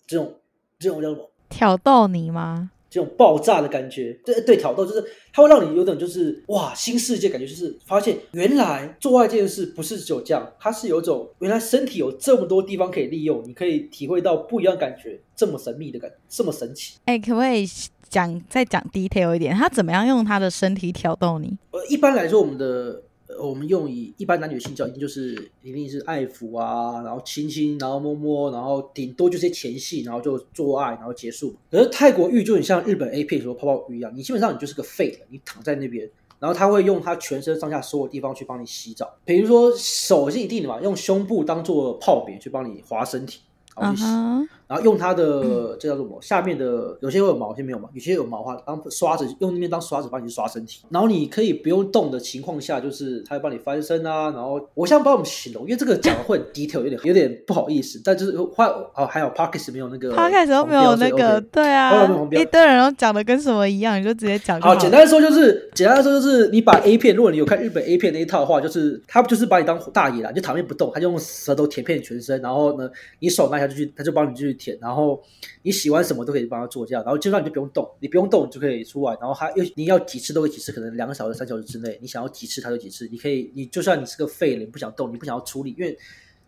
[0.05, 0.39] 这种
[0.77, 1.31] 这种叫什么？
[1.49, 2.69] 挑逗你吗？
[2.87, 16.99] 这种爆炸的感觉，对对，挑逗就是它会让你有种就是哇，新世界感觉，就是发现原来做爱这件事不是只有这样，它是有种原来身体有这么多地方可以利用，你可以体会到不一样感觉，这么神秘的感觉，这么神奇。
[17.05, 17.67] 哎、欸，可不可以？
[18.09, 21.57] 讲再讲 detail 一点，他怎么样用他的身体挑逗你？
[21.71, 23.01] 呃，一般来说，我们的
[23.39, 31.55] 我们用以一般男女性交，一定就是一定是爱抚啊，然后亲亲，然后摸摸，然后顶多就是前戏，然后就做爱，然后结束。
[31.69, 43.41] 可是泰国浴就很像日本 A 片说泡泡浴一样，你基本上你就是个废人，你躺在那边，然后他会用他全身上下所有地方去帮你洗澡，比如说手是一定的嘛，用胸部当做泡棉去帮你滑身体，
[43.75, 44.07] 然后去洗。
[44.07, 44.47] Uh-huh.
[44.67, 46.19] 然后用它的这叫做什么？
[46.21, 47.89] 下面的有些会有毛，有些没有毛。
[47.93, 50.83] 有些有毛的话，当刷子用那边当刷子帮你去刷身体。
[50.89, 54.29] 然后你可以不用动的情况下，就是它会帮你翻身啊。
[54.31, 58.01] 然后我现在帮我们形容，因为这个讲的会很 detail，有点有点不好意思。
[58.03, 64.59] 但就是坏哦，还有 Pockets 没有那个 Podcast 都没有那个，对啊，一堆人都讲的跟什么一样，你就直接讲。
[64.59, 74.41] 好，简单的说就是，简单的说就是，你把 A 片，如果你有看日本 A 片那一套的话，就是他就是把你当大爷啦，就躺那不动，他就用舌头舔遍全身，然后呢，你手拿下去，他就帮你继
[74.81, 75.21] 然后。
[75.63, 85.97] 你喜欢什么都可以帮他做这样，然后基本上你就不用动，你不用动你就可以出来，然后他又你要几次都可以几次，可能两个小时、三小时之内，你想要几次他就几次，你可以，你就算你是个废人，不想动，你不想要处理，因为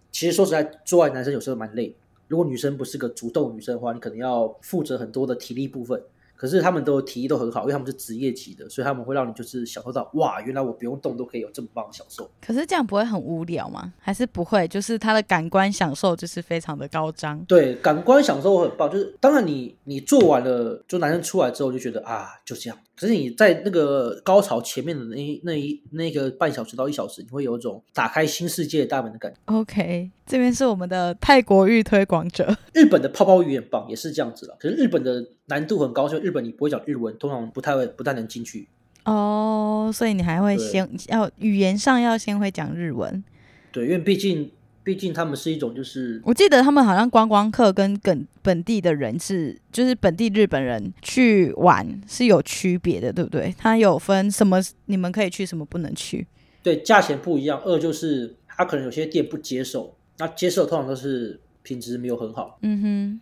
[0.10, 1.94] 其实说实在，做爱男生有时候蛮累，
[2.30, 6.02] 如果女生不是个主动女生的话，你可能要负责很多的体力部分。
[6.40, 12.32] 可是他们都体力都很好，因为他们是职业级的，所以他们会让你就是享受到哇，原来我不用动都可以有这么棒的享受。
[12.42, 13.94] 可是这样不会很无聊吗？
[14.00, 14.66] 还是不会？
[14.70, 17.44] 就是他的感官享受就是非常的高涨。
[17.46, 18.90] 对，感官享受很棒。
[18.90, 22.80] 就是当然你你做完了，就男生出来之后就觉得啊，就这样。
[23.00, 29.38] 可是你在那个高潮前面的那一那一那个半小时到一小时，你会有一种打开新世界的大门的感觉。
[29.46, 32.54] OK，这边是我们的泰国浴推广者。
[32.74, 34.58] 日本的泡泡浴也很棒，也是这样子了。
[34.60, 38.68] 可是日本的难度很高，所以日本你不会讲日文，通常不太会不太能进去。
[39.06, 43.24] 哦，所以你还会先要语言上要先会讲日文。
[43.72, 44.52] 对，因为毕竟。
[44.90, 53.54] 毕竟他们是一种，就是我记得他们好像观光客跟本本地的人是，就是本地日本人去玩是有区别的，对不对？
[53.56, 56.26] 他有分什么你们可以去，什么不能去？
[56.64, 57.62] 对，价钱不一样。
[57.64, 62.58] 二就是他可能有些店不接受，那接受通常都是品质没有很好。
[62.64, 63.22] 嗯哼，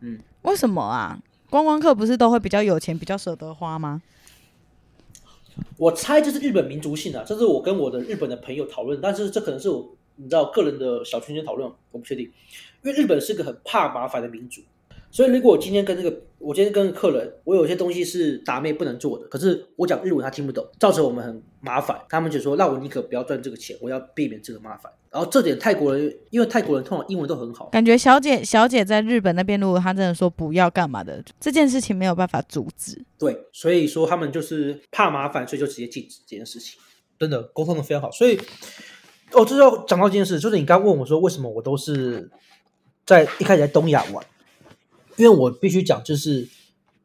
[0.00, 1.18] 嗯，为什么啊？
[1.48, 4.02] 观光客不是都会比较有钱，比较舍得花吗？
[5.78, 9.96] 我猜这是日本民族性啊，这是我跟我的日本的朋友讨论，但是这可能是我。
[10.22, 12.26] 你知道个人的小圈圈讨论，我不确定，
[12.82, 14.60] 因为日本是个很怕麻烦的民族，
[15.10, 24.92] 所以如果我今天跟那个，我今天跟客人，我有些东西是达妹不能做的，可是我讲日文他听不懂，造成我们很麻烦，他们就说，那我宁可不要赚这个钱，我要避免这个麻烦。
[25.10, 33.02] 然后这点泰国人，因为泰国人通常英文都很好，感觉小姐小姐在日本那边，如果她真的说不要干嘛的，这件事情没有办法阻止。
[33.18, 36.78] 对，所以说他们就是怕麻烦，所以就直接禁止这件事情，
[37.18, 38.38] 真的沟通的非常好，所以。
[39.32, 42.30] 哦，就是要讲到一件事，就是你刚问我说为什么我都是
[43.06, 44.24] 在一开始在东亚玩，
[45.16, 46.48] 因为我必须讲，就是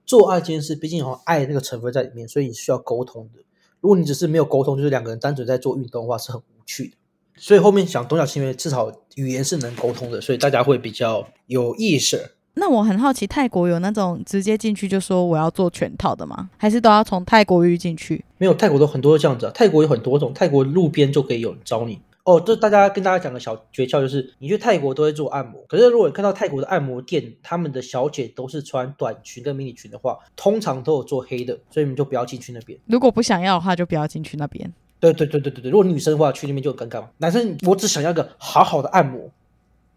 [0.05, 3.41] 做爱这件事，毕竟有爱那个成分在里面，所以你需要沟通的。
[3.81, 6.95] 如果你只是没有沟通，就是两个人单纯在做运动的话，是很无趣的。
[7.37, 12.31] 所以后面想东亚是因为至少语言是能沟通的，所以大家会比较有意识。
[12.55, 16.49] 那我很好奇，泰国有那种直接进去就说我要做全套的吗？
[16.55, 18.23] 还是都要从泰国语进去？
[18.37, 19.51] 没有，泰国都很多这样子啊。
[19.53, 21.99] 泰国有很多种，泰国路边就可以有人招你。
[22.25, 32.77] 哦，这大家跟大家讲个小诀窍，就是你去泰国都会做按摩，可是如果你看到泰国的按摩店，他们的小姐都是穿短裙跟迷你裙的话，通常都有做黑的，所以你们就不要进去那边。
[32.87, 34.73] 如果不想要的话，就不要进去那边。
[34.99, 37.09] 对对对对对对，如果女生的话去那边就很尴尬嘛。
[37.19, 39.29] 男生我只想要个好好的按摩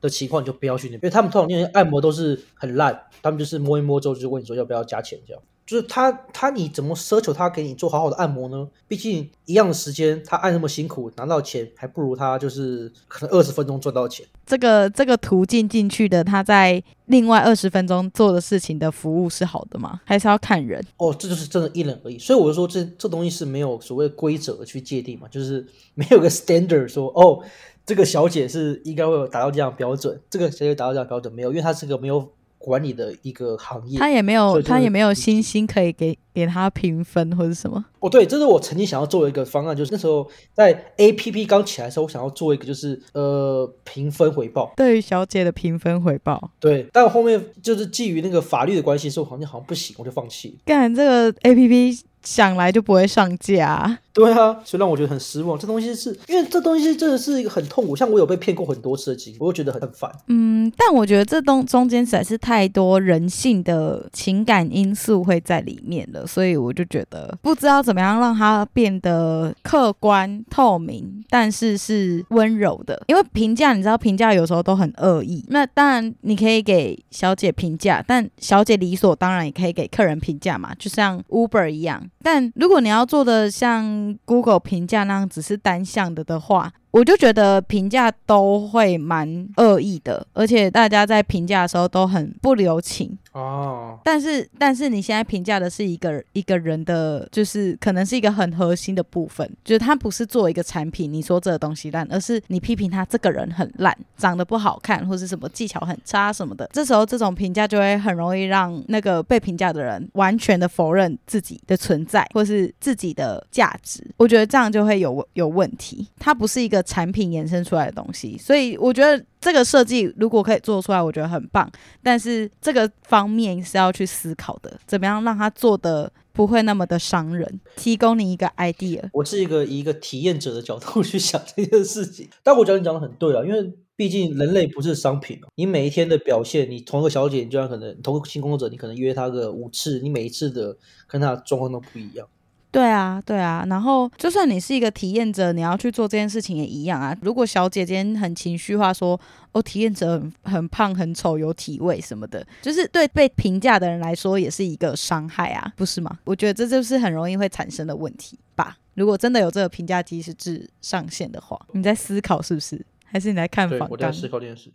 [0.00, 5.42] 的情况，就不要去那边，因为他们通常那些按摩都是很烂，他们就是摸一摸之后就问你说要不要加钱这样。
[5.66, 8.66] 就是他他你怎么奢求他给你做好好的按摩呢？
[8.86, 14.24] 毕竟一样的时间，他按那么辛苦拿到钱，还不如他就是可能二十分钟赚到钱。
[14.46, 20.00] 这个这个途径进去的，他在另外二十分钟做的事情的服务是好的吗？
[20.06, 20.82] 还是要看人？
[20.96, 22.18] 哦，这就是真的因人而异。
[22.18, 27.44] 所以我就说这这东西是没有所谓规则去界定嘛，就是没有个 standard 说哦，
[27.88, 32.28] 这个小姐是应该会有达到这样标准，这个小姐达到这样标准没有，因为她是个没有。
[32.60, 37.82] 管理的一个行业，她也没有，她也没有星星可以给给她评分或者什么。
[38.00, 46.50] 哦，对，这是我曾经想要做的一个方案，就是那时候在 APP 刚起来的时候，我想要做一个就是呃评分回报，对于小姐的评分回报。
[46.58, 50.58] 对，但我后面就是基于那个法律的关系，所以我好像好像不行，我就放弃。
[50.64, 52.00] 干这个 APP。
[52.24, 55.56] 想来就不会上架，对啊，所以让我觉得很失望。
[55.56, 60.10] 这东西是因为这东西真的是一个很痛苦，像我有被骗过很多次的经历，我会觉得很烦。
[60.26, 73.00] 嗯，但我觉得这东中间实在是太多人性的情感因素会在里面了，所以我就觉得不知道怎么样让它变得客观透明，但是是温柔的。
[73.06, 75.44] 因为评价，你知道评价有时候都很恶意。
[75.48, 82.04] 那当然你可以给小姐评价，但小姐理所当然也可以给客人评价嘛，就像 Uber 一样。
[82.22, 93.98] 但如果你要做的像 Google 评价那样只是单向的的话，我就觉得评价都会蛮恶意的，而且大家在评价的时候都很不留情哦。
[94.02, 106.68] 但是，但是你现在评价的是一个一个人的，就是可能是一个很核心的部分，就是他不是做一个产品，你说这个东西烂，而是你批评他这个人很烂，长得不好看，或是什么技巧很差什么的。
[106.72, 114.02] 这时候，这种评价就会很容易让那个被评价的人完全的否认自己的存在，或是自己的价值。
[114.16, 116.08] 我觉得这样就会有有问题。
[116.18, 116.77] 他不是一个。
[116.82, 121.70] 产品延伸出来的东西，所以我觉得这个设计如果可以做出来，我觉得很棒。
[122.02, 127.60] 但是这个方面是要去思考的，怎么样让它做的不会那么的伤人？
[127.76, 129.08] 提供你一个 idea。
[129.12, 135.48] 我是一个以一个体验者的角度去想这件事情，但我觉得你讲的很对啊，因为毕竟人类不是商品嘛。
[135.56, 140.76] 你每一天的表现，你同一个小姐，你就像可能同个性工作者，你可能约她个五次，你每一次的
[141.08, 142.26] 跟她的状况都不一样。
[142.70, 147.16] 对啊，对啊，然后就算你是一个体验者，你要去做这件事情也一样啊。
[147.22, 149.18] 如果小姐姐很情绪化说，
[149.52, 156.18] 哦，体验者很很胖、很丑、有体味什么的，就是对被评价的人来说也是一个伤害啊，不是吗？
[156.24, 158.76] 我觉得这就是很容易会产生的问题吧。
[158.94, 162.84] 如果真的有这个评价机制上限的话，你在思考是不是？
[163.06, 163.88] 还是你在看访纲？
[163.88, 164.70] 对，我在思考这件事，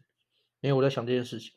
[0.62, 1.52] 因为我在想这件事情，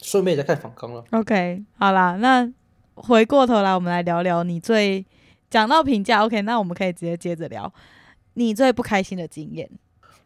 [0.00, 1.04] 顺便也在看访纲了。
[1.10, 2.48] OK，好啦，那
[2.94, 5.04] 回过头来，我们来聊聊你最。
[5.52, 7.70] 讲到评价，OK，那我们可以直接接着聊
[8.32, 9.68] 你最不开心的经验。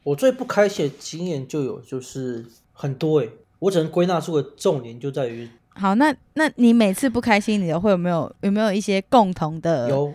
[0.04, 10.14] 我最不开心的经验就有，就是很多诶、欸，我只能归纳出个重点，就在于好，那那你每次不开心，你的会有没有有没有一些共同的有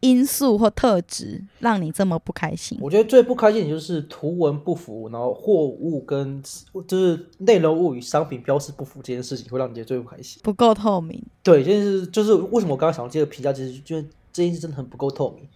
[0.00, 2.76] 因素或特质让你这么不开心？
[2.82, 6.42] 我觉得最不开心的就是图文不符，然后货物跟
[6.86, 10.38] 就是内容物与商品标示不符这件事情，会让你觉得最不开心。
[10.44, 11.22] 不够透明。
[11.42, 14.06] 对，就是就是为什么我刚刚想到这个评价，其实就是。
[14.32, 15.48] 这件事真的很不够透明。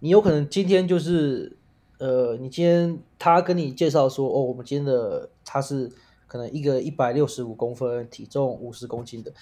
[0.00, 1.56] 你有可能今天就是，
[1.98, 5.90] 呃，你今天他跟你介绍说，哦，我们今天的他是
[6.26, 9.32] 可能一个一百六十五公分，体重五十公斤的。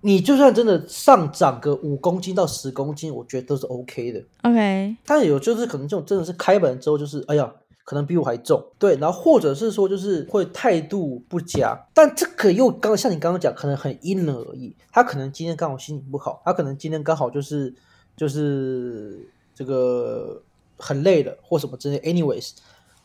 [0.00, 4.24] 你就算真的上涨个五公斤到十公斤，我觉得都是 OK 的。
[4.42, 4.96] OK。
[5.04, 7.52] 但有就是可能这种真的是开门之后就是，哎呀，
[7.88, 8.62] 可能比我还重。
[8.78, 14.76] 对，然后或者是说就是会态度不佳，但这个又刚像你刚刚讲，可能很因人而异。
[14.92, 17.74] 他可能今天刚好心情不好，他可能今天刚好就是。
[18.18, 19.24] 就是
[19.54, 20.42] 这个
[20.76, 22.50] 很累了或什么之类，anyways，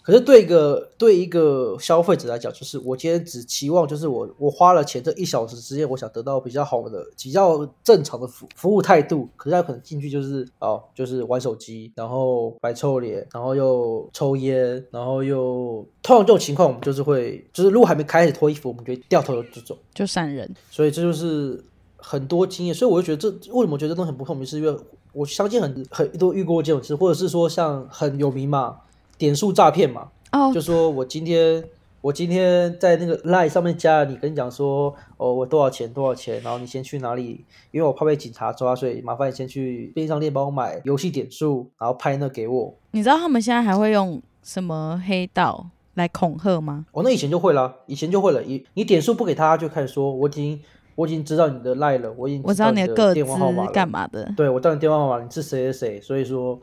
[0.03, 9.29] 可是对一个对一个消费者来讲，就是我今天只期望就是我我花了钱这一小时之间，我想得到比较好的、比较正常的服服务态度。
[9.37, 20.53] 可是他可能进去就是哦，就是玩手机，然后摆臭脸，然后又抽烟，然后又通常这种情况，我们就是会就是如果还没开始脱衣服，我们就掉头就走，就闪人。
[20.69, 21.63] 所以这就是
[21.95, 24.77] 很多经验，所以我就觉得这为什么我觉得这东西很不透明，是因为。
[25.15, 28.77] 我相信很很多遇过这种事，或者是说像很有名嘛，
[29.23, 30.09] 点数诈骗嘛。
[30.33, 31.63] 哦，就说我今天
[32.01, 37.45] 我今天在那个 Line 上面加了你，跟你讲说哦，我多少钱多少钱，然后你先去哪里？
[37.71, 42.75] 因为我怕被警察抓，所以麻烦你先去便利商店帮我买游戏点数，然后拍那给我。
[42.91, 46.85] 你知道他们现在还会用什么黑道来恐吓吗？
[46.91, 48.41] 哦，那以前就会了，以前就会了。
[48.41, 50.59] 你你点数不给他，就开始说我已经
[50.95, 54.29] 我已经知道你的 Line 了，我已经我知道你的电话号码干嘛的？
[54.35, 56.59] 对，我知道你电话号码，你是谁谁谁，所以说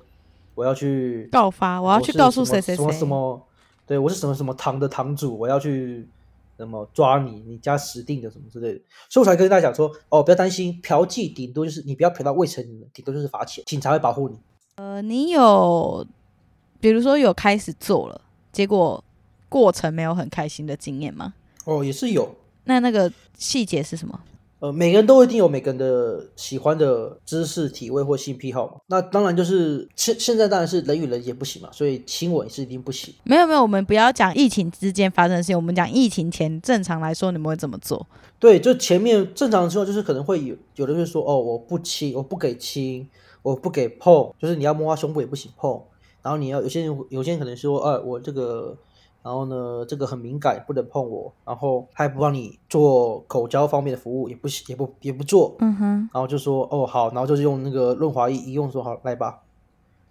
[0.60, 2.76] 我要去告发，我要去告诉谁谁谁。
[2.76, 3.48] 什么什么
[3.86, 6.06] 对，我是什么什么堂的堂主，我要去
[6.58, 14.36] 什么抓你，你家死定的什么之类的，所以我才跟大家讲说，哦，不要担心，嫖妓顶多就是你不要嫖到未成年人，顶多就是罚钱，警察会保护你。
[14.74, 16.06] 呃，你有，
[16.78, 18.20] 比如说有开始做了，
[18.52, 19.02] 结果
[19.48, 21.32] 过程没有很开心的经验吗？
[21.64, 22.36] 哦，也是有。
[22.64, 24.20] 那那个细节是什么？
[24.60, 28.74] 呃，每个人都一定有每个人的喜欢的姿势、体位或性癖好嘛。
[28.88, 33.14] 那当然就是现现在当然是人与人也不行嘛，所以亲吻是一定不行。
[33.24, 38.06] 没有没有，我们不要讲疫情之间发生的事情，我们讲疫情前正常来说，你们会怎么做？
[38.38, 43.08] 对，就前面正常的时候，就是可能会有有的人说哦，我不亲，我不给亲，
[43.40, 45.80] 我不给碰，就是你要摸他胸部也不行碰。
[46.22, 48.76] 然后你要有些人有些人可能说，哎、呃，我这个。
[49.22, 51.30] 然后呢，这个很敏感，不能碰我。
[51.44, 55.56] 然后他也不帮你做口交方面的服务，也不也不也不做。
[55.58, 55.86] 嗯哼。
[56.12, 59.40] 然后就说哦好，然后就是用那个润滑液一用说好来吧。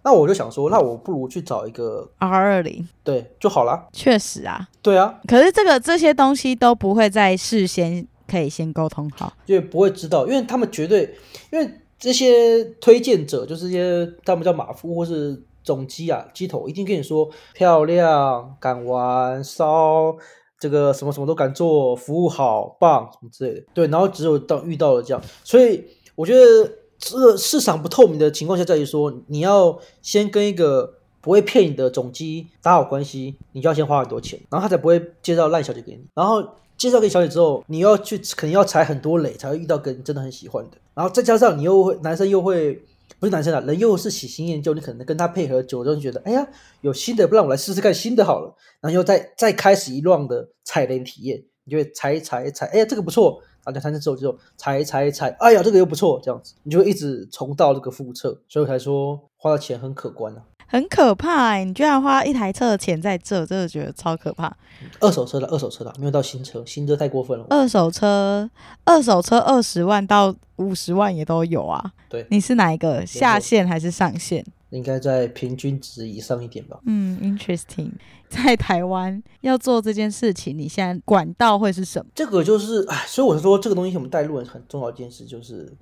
[0.04, 3.88] 那我就想说，那我不如去找一个 R 二零，对就好了。
[3.92, 4.68] 确实啊。
[4.80, 5.18] 对啊。
[5.26, 11.16] 可是这个这些东西都不会在事先可以先沟通好，因为不会知道，因为他们绝对，
[11.50, 15.42] 因为这些推荐者就是一些他们叫马夫或是。
[15.62, 20.16] 总机啊，机头一定跟你说漂亮、敢玩、骚，
[20.58, 23.66] 这个什么什么都敢做，服务好、棒什么之类的。
[23.74, 25.84] 对，然后只有当遇到了这样，所以
[26.14, 36.04] 我觉得这个市场不透明的情况下，在于说你要先跟一个不会骗你的总机打好关系，你就要先花很多钱，然后他才不会介绍烂小姐给你。
[36.14, 36.42] 然后
[36.76, 40.78] 介绍给小姐之后，你要去肯定要踩很多雷，才会遇到个你真的很喜欢的。
[40.94, 42.82] 然后再加上你又会男生又会。
[43.20, 46.48] 不是男生啊，人又是喜新厌旧，你可能跟他配合久之后，就觉得哎呀，
[46.80, 60.42] 有新的，不让我来试试看新的好了，然后又再再开始一浪的踩雷体验，你就会踩踩踩，哎呀，这个不错，然后两三次之后就踩踩踩，哎呀，这个又不错，这样子，你就会一直重蹈这个覆辙，所以我才说花的钱很可观啊。
[60.70, 61.64] 很可怕哎、欸！
[61.64, 64.56] 你居然花一台车的钱在这，真的觉得超可怕。
[65.00, 67.44] 二手车的，二手车的，没有到新车，新车太过分了。
[67.50, 68.48] 二手车，
[68.84, 71.92] 二手车二十万到五十万也都有啊。
[72.08, 74.44] 对，你是哪一个下限还是上限？
[74.70, 76.78] 应该在平均值以上一点吧。
[76.86, 77.90] 嗯，interesting。
[78.28, 82.08] 在台湾要做这件事情，你现在管道会是什么？
[82.14, 85.76] 这个就是，哎，所以我说这个东西我们带路人很重要一件事就是。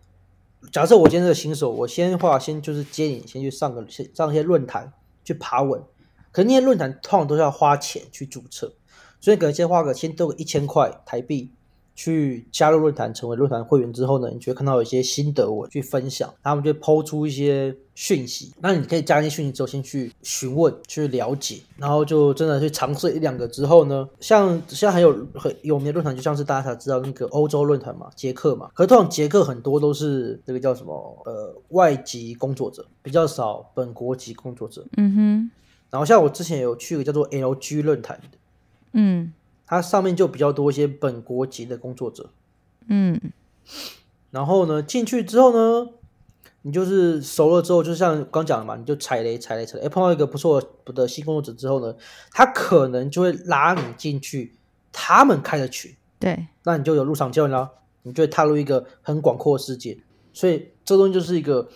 [0.73, 4.93] 假设我今天是个新手，我先话先就是接你，先去上个先上一些论坛
[5.25, 5.83] 去爬文，
[6.33, 8.75] 可能那些论坛通常都是要花钱去注册，
[9.21, 11.53] 所以可能先花个先多个一千块台币。
[11.99, 34.87] 去加入论坛，成为论坛会员之后呢，你就会看到有一些心得文去分享，他们就会抛出一些讯息，那你可以加一些讯息之后，先去询问、去了解，然后就真的去尝试一两个之后呢，像现在还有很有名的论坛，就像是大家才知道那个欧洲论坛嘛，捷克嘛，可是通常捷克很多都是这个叫什么呃外籍工作者，比较少本国籍工作者。
[34.97, 35.51] 嗯哼。
[35.91, 38.39] 然后像我之前有去一个叫做 LG 论坛的，
[38.93, 39.33] 嗯。
[39.71, 42.31] 它上面就比较多一些本国籍的工作者，
[42.87, 43.21] 嗯，
[44.31, 45.91] 然后呢，进去之后呢，
[46.63, 51.95] 你就是熟了之后，就像刚讲的嘛，你就踩雷踩雷踩雷，碰到一个不错的新工作者之后呢，
[52.31, 54.55] 他可能就会拉你进去
[54.91, 57.71] 他们开的群，对，那你就有入场券了，
[58.05, 59.99] 你就会踏入一个很广阔的世界，
[60.33, 61.69] 所以这东西就是一个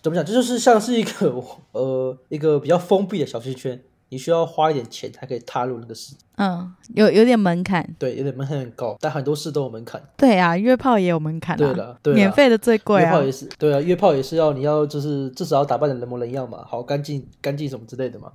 [0.00, 1.34] 怎么讲，这就是像是一个
[1.72, 3.82] 呃一个比较封闭的小圈圈。
[4.08, 10.00] 你需要花一点钱才可以踏入那个事，嗯，有有点门槛，对，有点门槛很高，但很多事都有门槛。
[10.16, 18.32] 对啊，约炮也有门槛啊，对了，对，免费的最贵啊，约炮也是，对啊，约炮也是要你要就是至少要打扮的人模人样嘛，好干净干净什么之类的嘛，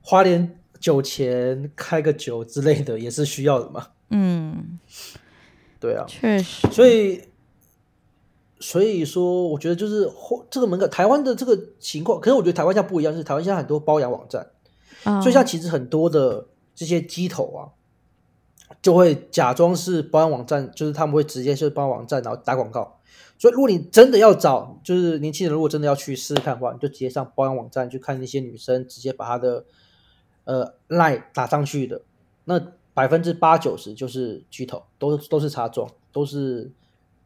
[0.00, 4.78] 花点酒钱开个酒之类的也是需要的嘛，嗯，
[5.78, 7.20] 对啊，确实，所以
[8.60, 10.10] 所以说我觉得就是
[10.50, 14.46] 这个门槛，台湾的这个情况，可是我觉得台湾现在不一样，就是台湾现在很多包养网站。
[15.04, 17.74] 所以像其实很多的这些机头啊，
[18.80, 22.98] 就会假装是保养网站，就是他们会直接就是保养网站，然后打广告。
[23.38, 29.64] 所以如果你真的要找，就是年轻人如果真的要去试试看的话，你就直接上保养网站去看那些女生，直接把她的
[30.44, 32.02] 呃 line 打上去的，
[32.44, 32.60] 那
[32.94, 36.70] 百分之八九十就是机头，都都是插桩，都是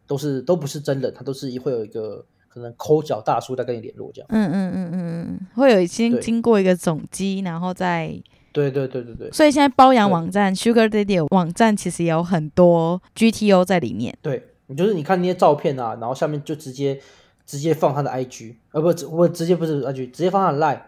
[0.06, 2.24] 都是都不是真人，他都是会有一个。
[2.56, 4.26] 可能抠脚大叔在跟你联络这样。
[4.30, 8.08] 嗯嗯嗯嗯嗯，会有先经，经过一个总机，然后再
[8.50, 9.30] 对对对对对。
[9.30, 14.16] 所以现在包养网站 Sugar Daddy 网站其实也有很多 GTO 在里面。
[14.22, 16.98] 对，你就是你看那些照片啊，然后下面就直接
[17.44, 20.80] 直接放他的 IG，呃不不直接不是 IG，直接放他的 Line，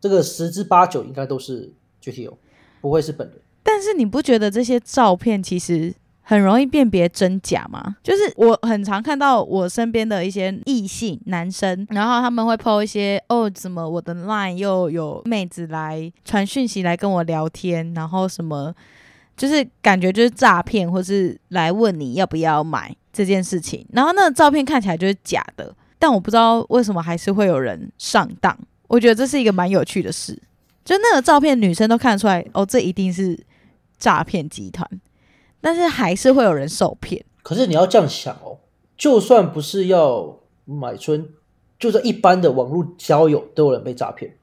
[0.00, 2.34] 这个十之八九应该都是 GTO，
[2.80, 3.36] 不会是本人。
[3.64, 5.92] 但是你不觉得这些照片其实？
[6.28, 7.94] 很容易辨别真假吗？
[8.02, 18.74] 就是我很常看到我身边的一些异性男生，然后他们会 po 一些哦，怎么我的 line 又有妹子来传讯息来跟我聊天，然后什么，
[19.36, 23.86] 就是感觉就是诈骗，或是来问你要不要买这件事情。
[23.92, 28.58] 然后那个照片看起来就是假的，但我不知道为什么还是会有人上当。
[28.88, 30.36] 我觉得这是一个蛮有趣的事，
[30.84, 33.38] 就那个照片女生都看得出来，哦，这一定是
[33.96, 34.88] 诈骗集团。
[35.66, 37.24] 但是还是会有人受骗。
[37.42, 38.56] 可是你要这样想哦，
[38.96, 41.26] 就算不是要买春，
[41.76, 44.36] 就是一般的网络交友都有人被诈骗。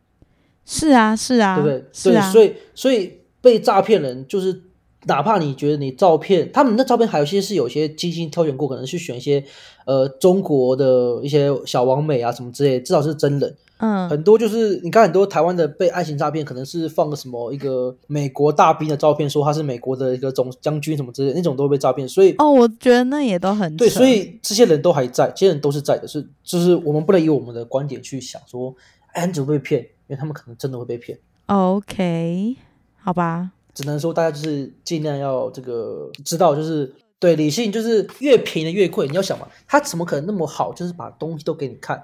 [0.66, 1.86] 是啊，是啊，对不对？
[1.94, 2.30] 是啊。
[2.30, 4.64] 对，所以所以被诈骗人就是，
[5.06, 9.42] 哪怕你觉得你照片，他们那照片还有些是有些精心挑选过，可能去选一些
[9.86, 13.56] 呃中国的一些小王美啊什么之类，至少是真人。
[13.84, 22.08] 嗯，很多就是你看很多台湾的被爱情诈骗，可能是放个什么一个美国大兵的照片，说他是美国的一个总将军什么之类，那种都会被诈骗。
[22.08, 28.74] 所以哦，我觉得那也都很对，所以这些人都还在，这些人都是在的，是就是我们不能以我们的观点去想说，
[29.12, 29.82] 哎，你怎么会被骗？
[29.82, 31.20] 因为他们可能真的会被骗。
[31.48, 32.56] OK，
[33.02, 39.10] 好吧，只能说大家就是尽量要这个知道，就是对理性，就是越便宜的越贵。
[39.10, 42.02] 你要想嘛，他怎么可能那么好，就是把东西都给你看。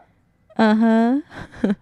[0.60, 1.24] 嗯哼，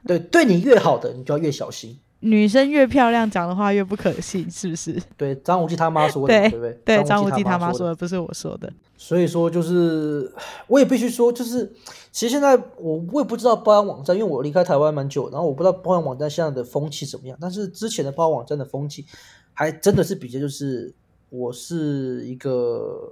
[0.05, 1.97] 对，对你越好的，你就要越小心。
[2.19, 4.95] 女生越漂亮，讲的话越不可信，是不是？
[5.17, 6.79] 对，张无忌他妈说的，对，对不对？
[6.85, 8.71] 对，张无忌他妈说的，不是我说的。
[8.95, 10.31] 所以说，就是
[10.67, 11.65] 我也必须说，就是
[12.11, 17.35] 其实现在我我也不知道包养网站，因为我离开台湾蛮久，然后我不知道包养网站现在的风气怎么样。
[17.41, 19.03] 但是之前的包养网站的风气，
[19.53, 20.93] 还真的是比较就是
[21.29, 23.11] 我是一个。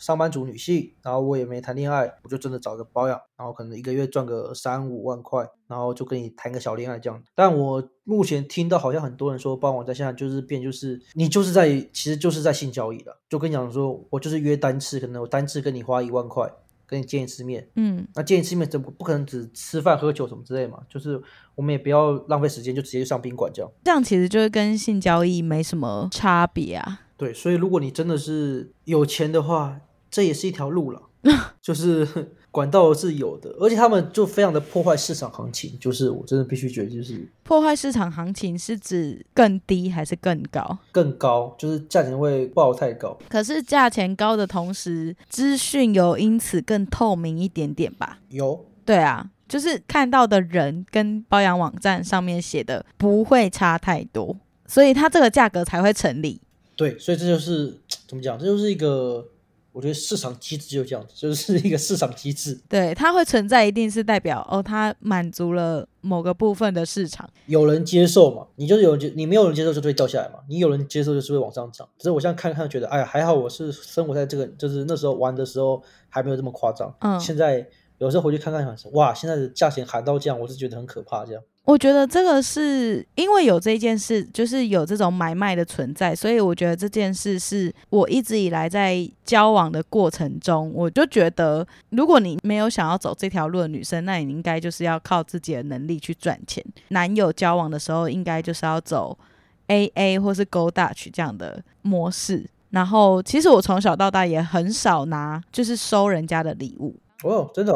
[0.00, 7.22] 上班族女性，然后我也没谈恋爱，我就真的找个包养，然后可能一个月赚个三五万块，然后就跟你谈个小恋爱这样。
[7.34, 13.20] 但我目前听到好像很多人说，包养网站现在就是变，就是你就是在，其实就是在性交易了。
[13.28, 16.50] 就跟你讲说，我就是约单次，可能我单次跟你花一万块，
[16.86, 20.80] 跟你见一次面，嗯，那见一次面怎么不可能只吃饭喝酒什么之类嘛？
[20.88, 21.22] 就是
[21.54, 23.70] 我们也不要浪费时间，就直接上宾馆这样。
[23.84, 27.02] 这样其实就是跟性交易没什么差别啊。
[27.16, 29.80] 对，所以如果你真的是有钱的话。
[30.10, 31.02] 这也是一条路了，
[31.62, 32.06] 就是
[32.50, 35.78] 管道是有的，而且他们就非常的破坏市场行情。
[35.78, 40.78] 就是我真的必须觉得，就是破坏市场行情是指更低还是更高？
[40.90, 43.16] 更高，就是价钱会报太高。
[43.28, 48.18] 可是价钱高的同时，资讯有因此更透明一点点吧？
[48.30, 54.36] 有，对啊，就是看到的人跟包养网站上面写的不会差太多，
[54.66, 56.40] 所以它这个价格才会成立。
[56.74, 58.36] 对，所以这就是 怎么讲？
[58.36, 59.24] 这就是一个。
[59.72, 62.58] 我觉得市场机制就这样子，就是一个市场机制。
[62.68, 67.28] 对，它会存在，一定是代表哦，它满足了某个部分的市场。
[67.46, 68.46] 有人接受嘛？
[68.56, 70.40] 你就是有人接，你没有人接受就会掉下来嘛？
[70.48, 71.88] 你有人接受就是会往上涨。
[71.98, 76.92] 只是我现在看看觉得，哎呀，还好我是生活在这个，就是那时候玩的时候还没有这么夸张。
[77.00, 77.66] 嗯，现在
[77.98, 81.42] 有时候回去看看，想哇，现在的价钱喊到这样，我是觉得很可怕这样。
[81.70, 96.64] 我觉得这个是因为有这件事，就是有这种买卖的存在，所以我觉得这件事是我一直以来在交往的过程中，我就觉得，如果你没有想要走这条路的女生，那你应该就是要靠自己的能力去赚钱。
[96.88, 99.16] 男友交往的时候，应该就是要走
[99.68, 102.44] AA 或是 Go Dutch 这样的模式。
[102.70, 106.96] 然后，其实我从小到大也很少拿，就是收人家的礼物。
[107.22, 107.72] 哦，真的。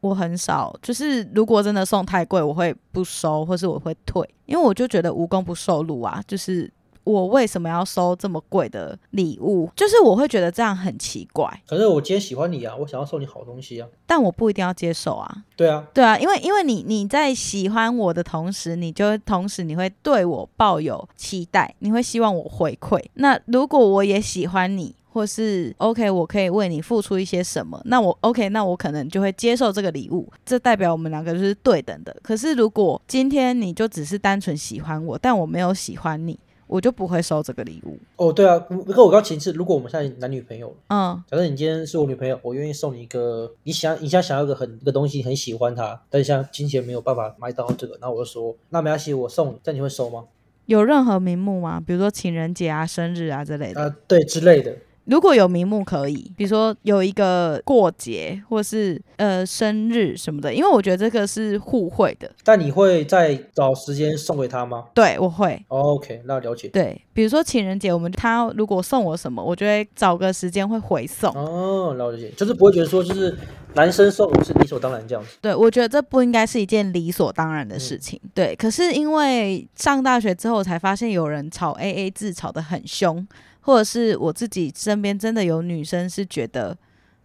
[0.00, 6.22] 我很少，就是如果真的送太贵，我会不收，或是我会退，因为我就觉得无功不受禄啊。
[6.28, 6.70] 就是
[7.02, 9.68] 我为什么要收这么贵的礼物？
[9.74, 11.48] 就是我会觉得这样很奇怪。
[11.66, 15.42] 可是我今天喜欢你啊，我想要送你好东西啊，但我不一定要接受啊。
[15.56, 23.02] 对啊，对啊，因为因为你你在喜欢我的同时，你就同时你会对我抱有期待，你会希望我回馈。
[23.14, 24.94] 那如果我也喜欢你。
[25.16, 27.80] 或是 OK，我可以为你付出一些什么？
[27.86, 32.14] 那我 OK，那我可能就会接受这个礼物，这代表我们两个就是对等的。
[32.22, 37.98] 可是如果今天你就只是单纯喜欢我，但我没有喜欢你，我就不会收这个礼物。
[38.16, 50.24] 哦，对啊，如果我刚前次，如果我们现在男女朋友，嗯，假设你今天是我女朋友，我愿意送你一个，你想你想想要一个很一个东西，很喜欢它，但是像金钱没有办法买到这个，那我就说，那没关系，我送你，这样你会收吗？
[50.66, 51.80] 有任何名目吗？
[51.80, 53.80] 比如说情人节啊、生日啊之类的？
[53.80, 54.76] 啊，对，之类的。
[55.06, 62.30] 如果有名目可以，比如说有一个过节或是呃生日什么的，因为我觉得这个是互惠的。
[62.44, 64.84] 但你会再找时间送给他吗？
[64.94, 65.64] 对，我会。
[65.68, 66.68] Oh, OK，那了解。
[66.68, 71.32] 对，比如说情人节，我们他如果送我什么，我就会找个时间会回送。
[71.32, 73.36] 哦，了解，就是不会觉得说就是
[73.74, 75.36] 男生送我是理所当然这样子。
[75.40, 78.20] 对，我觉得这不应该是一件理所当然的事情。
[78.24, 83.26] 嗯、对，可是因为上大学之后才发现有人吵 AA 制吵得很凶。
[83.66, 86.78] 或者是我自己身边真的有女生是觉得，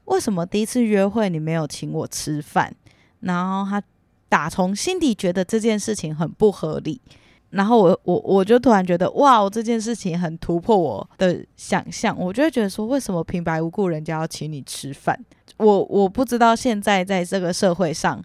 [0.06, 2.74] 为什么第一次约会你没有请我吃饭？
[3.20, 3.80] 然后她
[4.28, 7.00] 打从心底觉得这件事情很不合理。
[7.52, 12.18] 然后我我我就突然觉得，哇，这件事情很突破我的想象。
[12.18, 15.16] 我就会觉得说，为什么平白无故人家要请你吃饭？
[15.58, 18.20] 我我不知道现在在这个社会上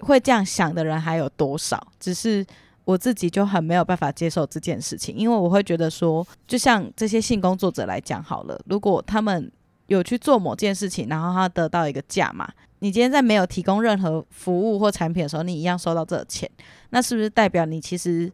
[0.00, 2.46] 会这样想的人还有多少，只是。
[2.86, 9.50] 我自己就很没有办法接受这件事情，因为我会觉得说，就像这些性工作者来讲好了，如果他们
[9.88, 16.48] 有去做某件事情，然后他得到一个价码，你今天在没有提供任何服务或产品的时候，你一样收到这个钱，
[16.90, 18.32] 那是不是代表你其实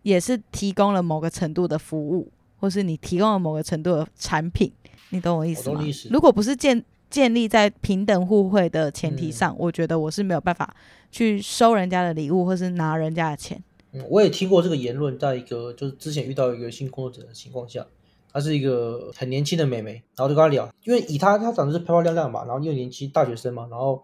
[0.00, 4.72] 也是提供了某个程度的服务，或是你提供了某个程度的产品？
[5.10, 5.84] 你懂我意思吗？
[6.10, 10.74] 如果不是建建立在平等互惠的前提上，嗯，我觉得我是没有办法
[11.10, 13.62] 去收人家的礼物，或是拿人家的钱。
[13.92, 17.86] 嗯，我也听过这个言论，在一个就是之前遇到一个性工作者的情况下，
[18.32, 24.02] 她是一个很年轻的妹妹，然后就跟她聊，因为以她她长得是漂漂亮亮嘛，然后又年轻大学生嘛，然后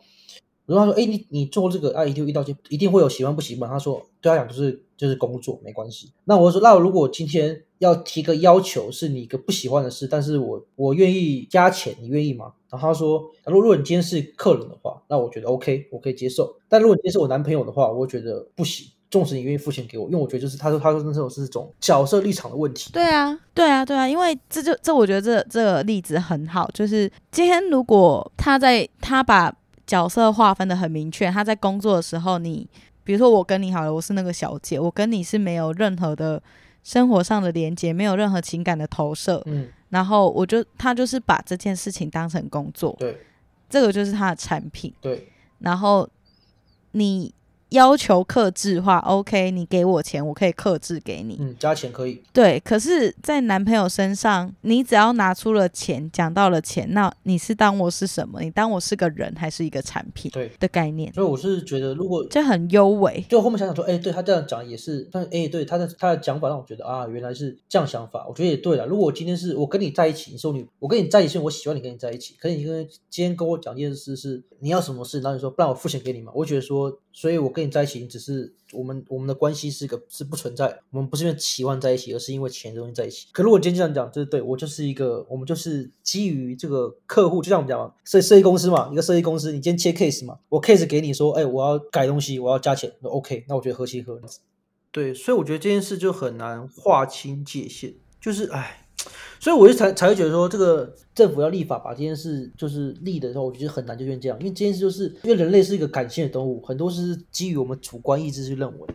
[0.66, 6.12] 如果她说，哎，你你做这个啊，一定遇到一定会有喜欢不喜欢，她说对她讲就是就是工作没关系。
[6.24, 12.54] 那我说，那如果今天要提个要求，是你一个不喜欢的事，但是我我愿意加钱，你愿意吗？
[12.70, 16.56] 然后她说，如果如果你今天是客人的话，那我觉得 OK，我可以接受。
[16.68, 18.88] 但如果你今天是我男朋友的话，我觉得不行。
[19.08, 22.90] 纵使你愿意付钱给我，因为我觉得就是他说他说那种是这种角色立场的问题。
[22.92, 29.54] 对啊，对啊，对啊，因为这就这我觉得这这个例子很好，就是今天如果他在他把
[29.86, 32.68] 角色划分的很明确，他在工作的时候你，你
[33.04, 36.42] 比如说我跟你好了，我是那个小姐，我跟你是没有任何的
[36.82, 43.16] 生活上的连接，没有任何情感的投射，嗯，然后我就他就是把这件事情当成工作，对，
[43.70, 45.28] 这个就是他的产品，对，
[45.60, 46.08] 然后
[46.90, 47.32] 你。
[47.70, 51.36] 要求克制化，OK，你给我钱，我可以克制给你。
[51.40, 52.22] 嗯，加钱可以。
[52.32, 58.40] 对，可是，在男朋友身上，你只要拿出了钱，讲到了钱，那你是当我是什么？
[58.40, 60.30] 你当我是个人，还是一个产品？
[60.30, 61.12] 对的概念。
[61.12, 63.24] 所以我是觉得，如果这很优美。
[63.28, 68.26] 就后面想想说，哎、欸，对他这样讲也是，但哎、欸，对他的他的讲法让我觉得啊，原来是这样想法。
[68.28, 68.86] 我觉得也对了。
[68.86, 72.36] 如果我今天是我跟你在一起，你说你我跟你在一起，我喜欢你跟你在一起。
[72.38, 76.30] 可是你跟今天跟我讲这件事是你要什么事，然后你说不然我付钱给你嘛？
[76.34, 78.52] 我觉得说，所以我跟你在一起，你只是。
[78.72, 83.28] 我们我们的关系是个是不存在，我们不是因为期望在一起，而是因为钱的东西在一起。
[83.30, 94.22] 可如果今天这样讲，就是对我就是一个，我们就是基于这个客户，就像我们讲嘛，设设计公司嘛，一个设计公司，你今天切 case 嘛，我 case 给你说，哎，我要改东西，我要加钱，OK，那我觉得合情合理。
[94.90, 98.82] 对，所以我觉得这件事就很难划清界限，就是哎。
[99.38, 108.86] 所以我就才才会觉得说，这个政府要立法把这件事就是立的时候，我觉得很难就变这样，因为这件事就是因为人类是一个感性的动物，很多是基于我们主观意志去认为，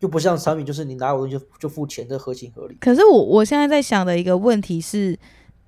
[0.00, 2.76] 又不像产品，就是你拿我东西就就付钱，这合情合理。
[2.80, 5.18] 可是我我现在在想的一个问题是，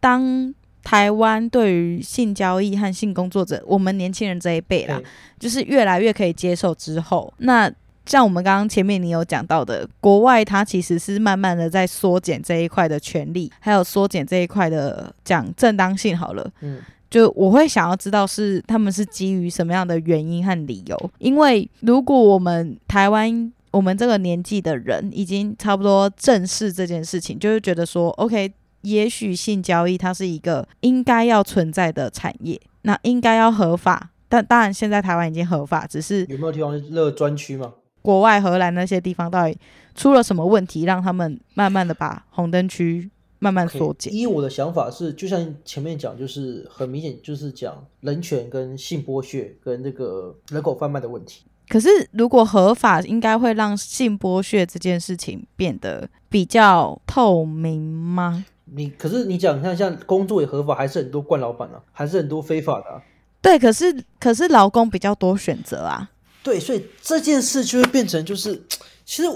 [0.00, 5.00] 当台湾对于性交易和性工作者，我们年轻人这一辈啦，
[5.38, 7.72] 就是越来越可以接受之后，那。
[8.08, 16.16] 像我们刚刚前面你有讲到的，国外它其实是慢慢的在缩减这一块的权利，还有缩减这一块的讲正当性。
[16.16, 16.80] 好了，嗯，
[17.10, 21.10] 就我会想要知道是他们是基于什么样的原因和理由？
[21.18, 28.50] 因为如果我们台湾我们这个年纪的人已经差不多正视这件事情，就是觉得说，OK，
[28.80, 34.10] 也许性交易它是一个应该要存在的产业，那应该要合法。
[34.30, 37.72] 但当然，现在台湾已经合法，只是有没有地方是乐专区吗？
[38.02, 39.56] 国外荷兰那些地方到底
[39.94, 44.12] 出了什么问题，让他们慢慢的把红灯区慢慢缩减？
[44.14, 51.44] 依、okay, 我的想法是，就像前面讲，就是很明显就是讲人权跟性剥削跟这个人口贩卖的问题。
[51.68, 58.44] 可是如果合法，应该会让性剥削这件事情变得比较透明吗？
[58.64, 63.02] 你可是你讲，你看像工作也合法，还是很多惯老板啊，还是很多非法的啊。
[63.42, 66.10] 对，可是可是劳工比较多选择啊。
[66.48, 68.62] 对，所以这件事就会变成就是，
[69.04, 69.28] 其实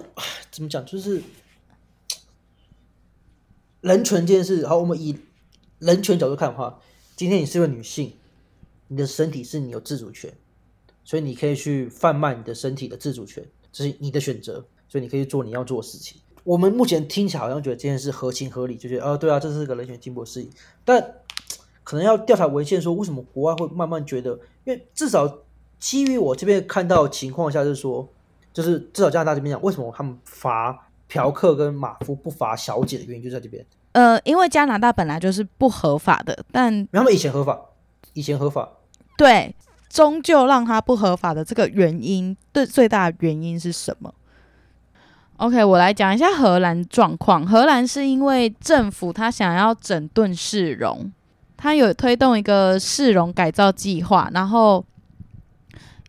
[0.51, 1.23] 怎么讲，就是
[3.83, 4.67] 人权这件事。
[4.67, 5.19] 好，我们以
[5.79, 6.81] 人权角度看的话，
[7.15, 8.15] 今天你是个女性，
[8.89, 10.33] 你的身体是你有自主权，
[11.05, 16.19] 所以你可以去贩卖你的身体的自主权，这是你的选择，所以你可以做你要做的事情。
[16.45, 20.51] 我们目前听起来好像觉得这件事合情合理，就觉得哦，对啊，这是个人权进步的事情。
[20.83, 21.17] 但
[21.85, 24.33] 可能要调查文献，说为什么国外会慢慢觉得，
[24.65, 25.41] 因为至少
[25.83, 28.09] 基于我这边看到的情况下，就是说，
[28.53, 33.67] 就是至少加拿大这边讲，为什么他们罚嫖客跟马夫不罚小姐的原因就在这边。
[33.91, 37.61] 呃，因为加拿大本来就是不合法的，但他们以前合法，
[38.13, 38.69] 以前合法，
[39.19, 39.53] 对，
[39.89, 44.15] 终究让他不合法的这个原因，对，最大的原因是什么
[45.39, 47.45] ？OK，我来讲一下荷兰状况。
[47.45, 51.13] 荷兰是因为政府他想要整顿市容，
[51.57, 54.85] 他有推动一个市容改造计划，然后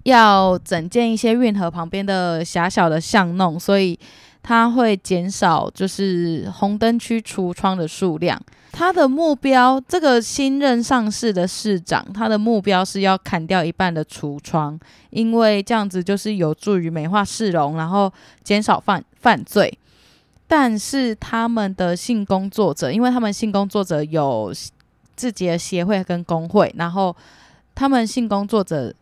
[0.03, 3.99] 要整建一些运河旁边的狭小的巷弄，所以。
[4.45, 8.37] 他会减少就是红灯区橱窗的数量。
[8.73, 14.77] 他的目标，这个新任上市的市长，他的目标是要砍掉一半的橱窗，
[15.11, 18.11] 因为这样子就是有助于美化市容，然后
[18.43, 19.79] 减少犯犯罪。
[20.45, 24.53] 但是他们的性工作者，因为他们性工作者有
[25.15, 27.15] 自己的协会跟工会，然后
[27.73, 28.93] 他们性工作者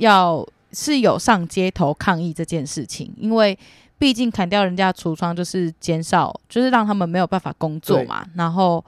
[0.00, 3.56] 要是有上街头抗议这件事情，因为。
[4.00, 8.24] 毕竟砍掉人家橱窗就是减少，就是让他们没有办法工作嘛。
[8.34, 8.82] 然后，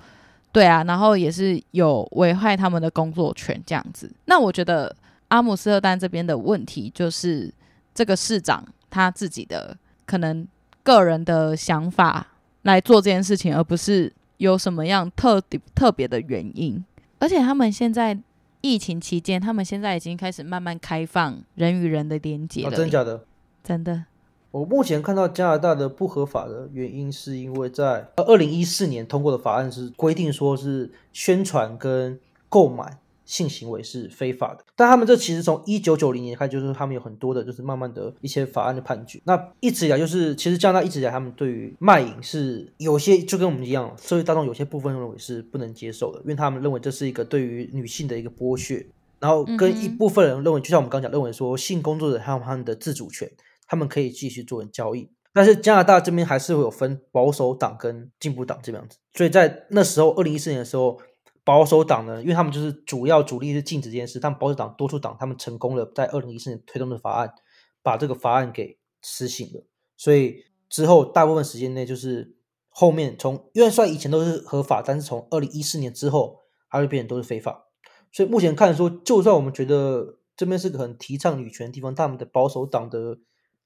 [0.50, 4.10] 对啊，然后也是有危害他们的工作权这样子。
[4.24, 4.96] 那我觉得
[5.28, 7.52] 阿姆斯特丹这边的问题就是
[7.94, 10.48] 这个市长他自己的可能
[10.82, 12.26] 个人的想法
[12.62, 15.38] 来做这件事情，而不是有什么样特
[15.74, 16.82] 特别的原因。
[17.18, 18.18] 而且他们现在
[18.62, 22.68] 疫情期间，他们现在已经开始慢慢开放人与人的连接了。
[22.68, 23.24] 哦，真的假的？
[23.62, 24.04] 真的。
[24.50, 34.64] 我目前看到加拿大的不合法的原因，是因为在二零一四年通过的法案是规定说是宣传跟购买性行为是非法的。
[34.76, 39.20] 但他们这其实从一九九零年开始，就是他们有很多的，就是慢慢的一些法案的判决。
[39.24, 48.86] 那一直以来就是，其实加拿大一直以来他们对于卖淫是有些就跟我们一样，社会大众有些部分认为是不能接受的，因为他们认为这是一个对于女性的一个剥削。
[49.20, 53.30] 然后跟一部分人认为，就像我们刚讲，认为说性工作者还有他们的自主权。
[53.64, 61.00] 他们可以继续做交易，但是加拿大这边还是会有分保守党跟进步党这样子，所以在那时候二零一四年的时候，
[61.44, 67.34] 保守党呢，因为他们就是主要主力是禁止这件事，但保守党多数党他们成功了在二零一四年推动的法案，
[67.82, 69.64] 把这个法案给实行了，
[69.96, 72.36] 所以之后大部分时间内就是
[72.68, 76.40] 后面从因为算以前都是合法，但是从二零一四年之后，
[76.70, 77.66] 它会变成都是非法，
[78.12, 83.18] 所以目前看说，就算我们觉得这边是个很提倡女权的地方，他们的保守党的。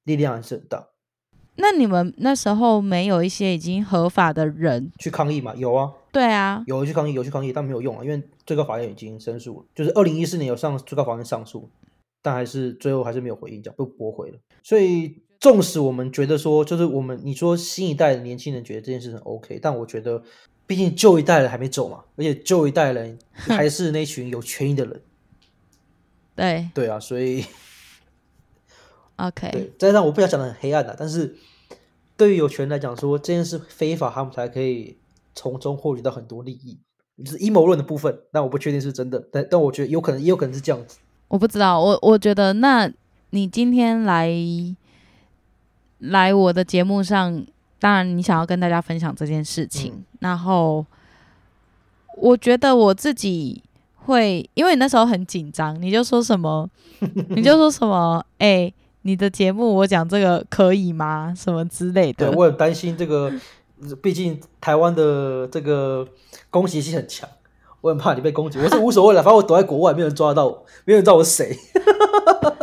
[0.07, 0.91] 力量还是很大。
[1.59, 5.55] 那你们那时候没有一些已经合法的人去抗议吗？
[5.57, 11.69] 有啊，对啊，有去抗议，有去抗议，但没有用啊，因为最高法院已经申诉了，就是二零一四年有上最高法院上诉，
[12.21, 14.39] 但还是最后还是没有回应，这样被驳回了。
[14.63, 20.23] 所以，纵使我们觉得说，就是我们你说新一代的年轻人觉得这件事很 OK，但我觉得，
[20.67, 25.01] 毕竟旧一代人还没走嘛，而且旧一代人还是那群有权益的人。
[26.37, 27.43] 对对啊，所以。
[29.17, 31.35] OK，对，再加上我不想讲的很黑暗的，但是
[32.19, 34.99] 对于有权来讲，说这件事非法，他们才可以
[35.35, 36.79] 从中获取到很多利益，
[37.25, 38.19] 就是阴谋论的部分。
[38.31, 40.99] 但我不确定是真的，但但我觉得有可能，也有可能是这样子。
[41.29, 42.91] 我不知道，我我觉得，那
[43.31, 44.31] 你今天来
[45.99, 47.45] 来我的节目上，
[47.79, 50.85] 当然你想要跟大家分享这件事情，嗯、然后
[52.19, 53.62] 我觉得我自己
[53.95, 56.69] 会，因为你那时候很紧张，你就说什么，
[57.31, 58.75] 你就说什么，哎、欸。
[59.07, 61.33] 你的节目我讲这个可以吗？
[61.37, 62.29] 什么之类的？
[62.29, 63.33] 对，我很担心这个，
[64.03, 66.07] 毕竟台湾的这个
[66.51, 67.29] 攻击性很强，
[67.81, 68.59] 我很怕你被攻击。
[68.59, 71.57] 我是无所谓了，反正我躲在国外，没有人抓得到我，没有人知道我是谁。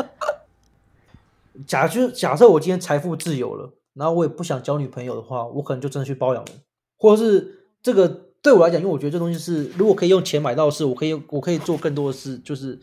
[1.65, 6.55] 假就假设我今天财富自由了，然后我也不想交女朋友的话，我可能就真的去包养人，
[6.97, 12.37] 或者是这个对我来讲，因为我觉得这东西是如果可以用钱买到的事，我可以我可以做更多的事。
[12.39, 12.77] 就是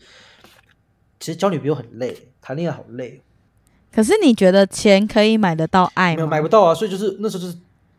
[1.19, 3.21] 其实交女朋友很累，谈恋爱好累。
[3.93, 6.15] 可是你觉得钱可以买得到爱吗？
[6.15, 6.73] 没有，买不到啊！
[6.73, 7.57] 所以就是那时候就是，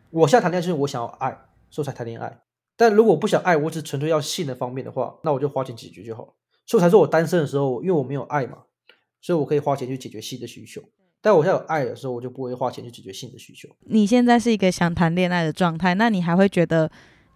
[0.09, 1.37] 我现在谈恋爱就是我想要爱，
[1.69, 2.39] 所以才谈恋爱。
[2.75, 6.33] 但如果我不想爱，我只纯粹要性的方面的话，那我就花钱解决就好了。
[6.65, 8.57] 所以才说我单身的时候，因为我没有爱嘛，
[9.21, 10.81] 所以我可以花钱去解决性的需求。
[11.21, 13.69] 但我现在有爱的时候，我就不会花钱去解决性的需求。
[13.81, 16.89] 你现在是一个想谈恋爱的状态，那你还会觉得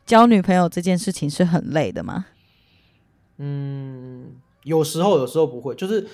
[0.04, 2.26] 交女朋友这件事情是很累的吗？
[3.38, 4.32] 嗯，
[4.64, 6.08] 有时候，有时候不会，就是。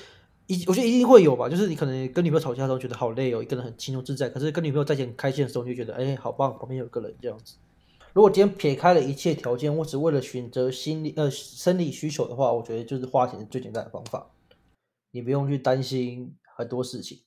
[0.54, 4.30] 一，我觉得一定会有吧，就是你可能跟女朋友吵架的时候觉得好累哦，一个人很轻松自在。
[4.30, 7.56] 可是跟女朋友在一起很开心的时候，你就觉得哎，好棒，旁边有个人这样子。
[8.14, 14.30] 如果今天撇开了一切条件，我只为了选择心理呃生理需求的话，我觉得就是花钱是最简单的方法。
[15.12, 17.20] 你不用去担心很多事情，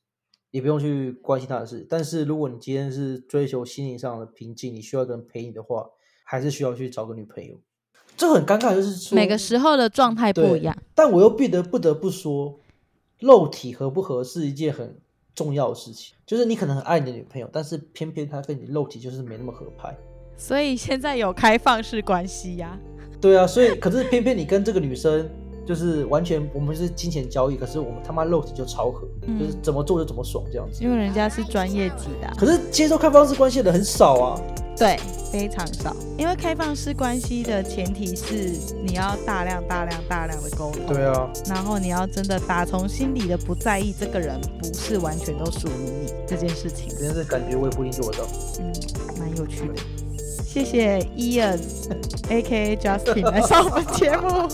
[0.53, 1.85] 也不用去关心他的事。
[1.91, 5.87] 但是如果你今天是追求心理上的平静，你需要一个人陪你的话，
[6.25, 7.57] 还是需要去找个女朋友。
[8.17, 10.75] 这很尴尬，就是说每个时候的状态不一样。
[10.95, 12.59] 但我又不得不得不说，
[13.19, 14.97] 肉体合不合是一件很
[15.35, 16.15] 重要的事情。
[16.27, 19.97] 就是你可能很爱你的女朋友，但是偏偏她跟你肉体就是没那么合拍。
[20.37, 23.21] 所以现在有开放式关系呀、啊。
[23.21, 25.29] 对啊，所以可是偏偏你跟这个女生。
[25.67, 30.81] 就是完全我们是金钱交易，可是我们他妈肉体就超合，嗯、就是怎么做就怎么爽这样子。
[30.81, 34.41] 因为人家是专业级的、啊，可是接受开放式关系的很少啊。
[34.79, 34.99] 对，
[35.33, 35.97] 非常少。
[36.19, 38.53] 因为开放式关系的前提是
[38.85, 40.87] 你要大量大量大量的沟通。
[40.87, 41.31] 对啊。
[41.47, 45.73] 然后你要真的打从心底的不在意这个人不是完全都属于
[46.05, 46.89] 你这件事情。
[46.99, 48.25] 真是感觉我也不一定做得到。
[48.61, 48.73] 嗯，
[49.19, 49.75] 蛮有趣的。
[50.45, 52.77] 谢谢 Ian，A.K.A.
[52.77, 54.49] Justin 来上我们节目。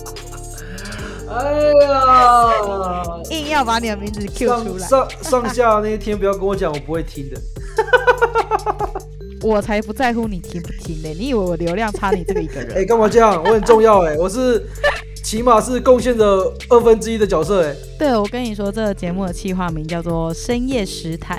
[1.30, 4.86] 哎呀，硬要把你的名字 Q 出来。
[4.86, 7.40] 上上，上下那一天不要跟我讲，我不会听的。
[9.42, 11.14] 我才不在乎你听不听呢、欸！
[11.14, 12.70] 你以为我流量差你这个一个人？
[12.76, 13.42] 哎、欸，干嘛这样？
[13.44, 14.64] 我很重要哎、欸，我是
[15.22, 16.24] 起码是贡献着
[16.68, 17.76] 二分之一的角色哎、欸。
[17.98, 21.38] 对，我跟你说，这个节目的企划名叫做《深夜食谈》。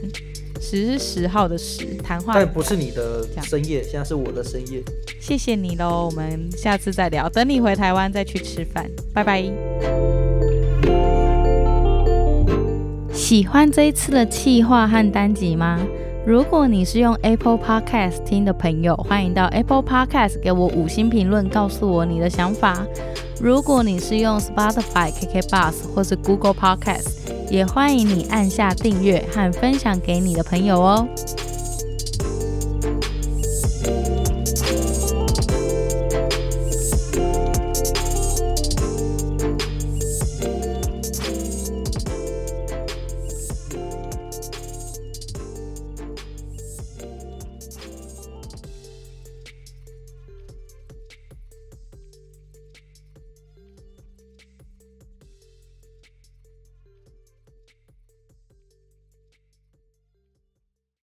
[0.65, 2.33] 十是十号的十，谈话。
[2.33, 4.81] 但不是你的深夜，现在是我的深夜。
[5.19, 7.27] 谢谢你喽，我们下次再聊。
[7.29, 9.43] 等你回台湾再去吃饭，拜拜。
[13.13, 15.79] 喜欢这一次的企划和单集吗？
[16.25, 22.85] 如果你是用 Apple Podcast 听的朋友，欢迎到 Apple Podcast 给我五星评论，告诉我你的想法。
[23.41, 27.09] 如果你是用 Spotify、KK Bus 或是 Google Podcast，
[27.49, 31.05] 也欢迎你按下订阅和分享给你的朋友哦。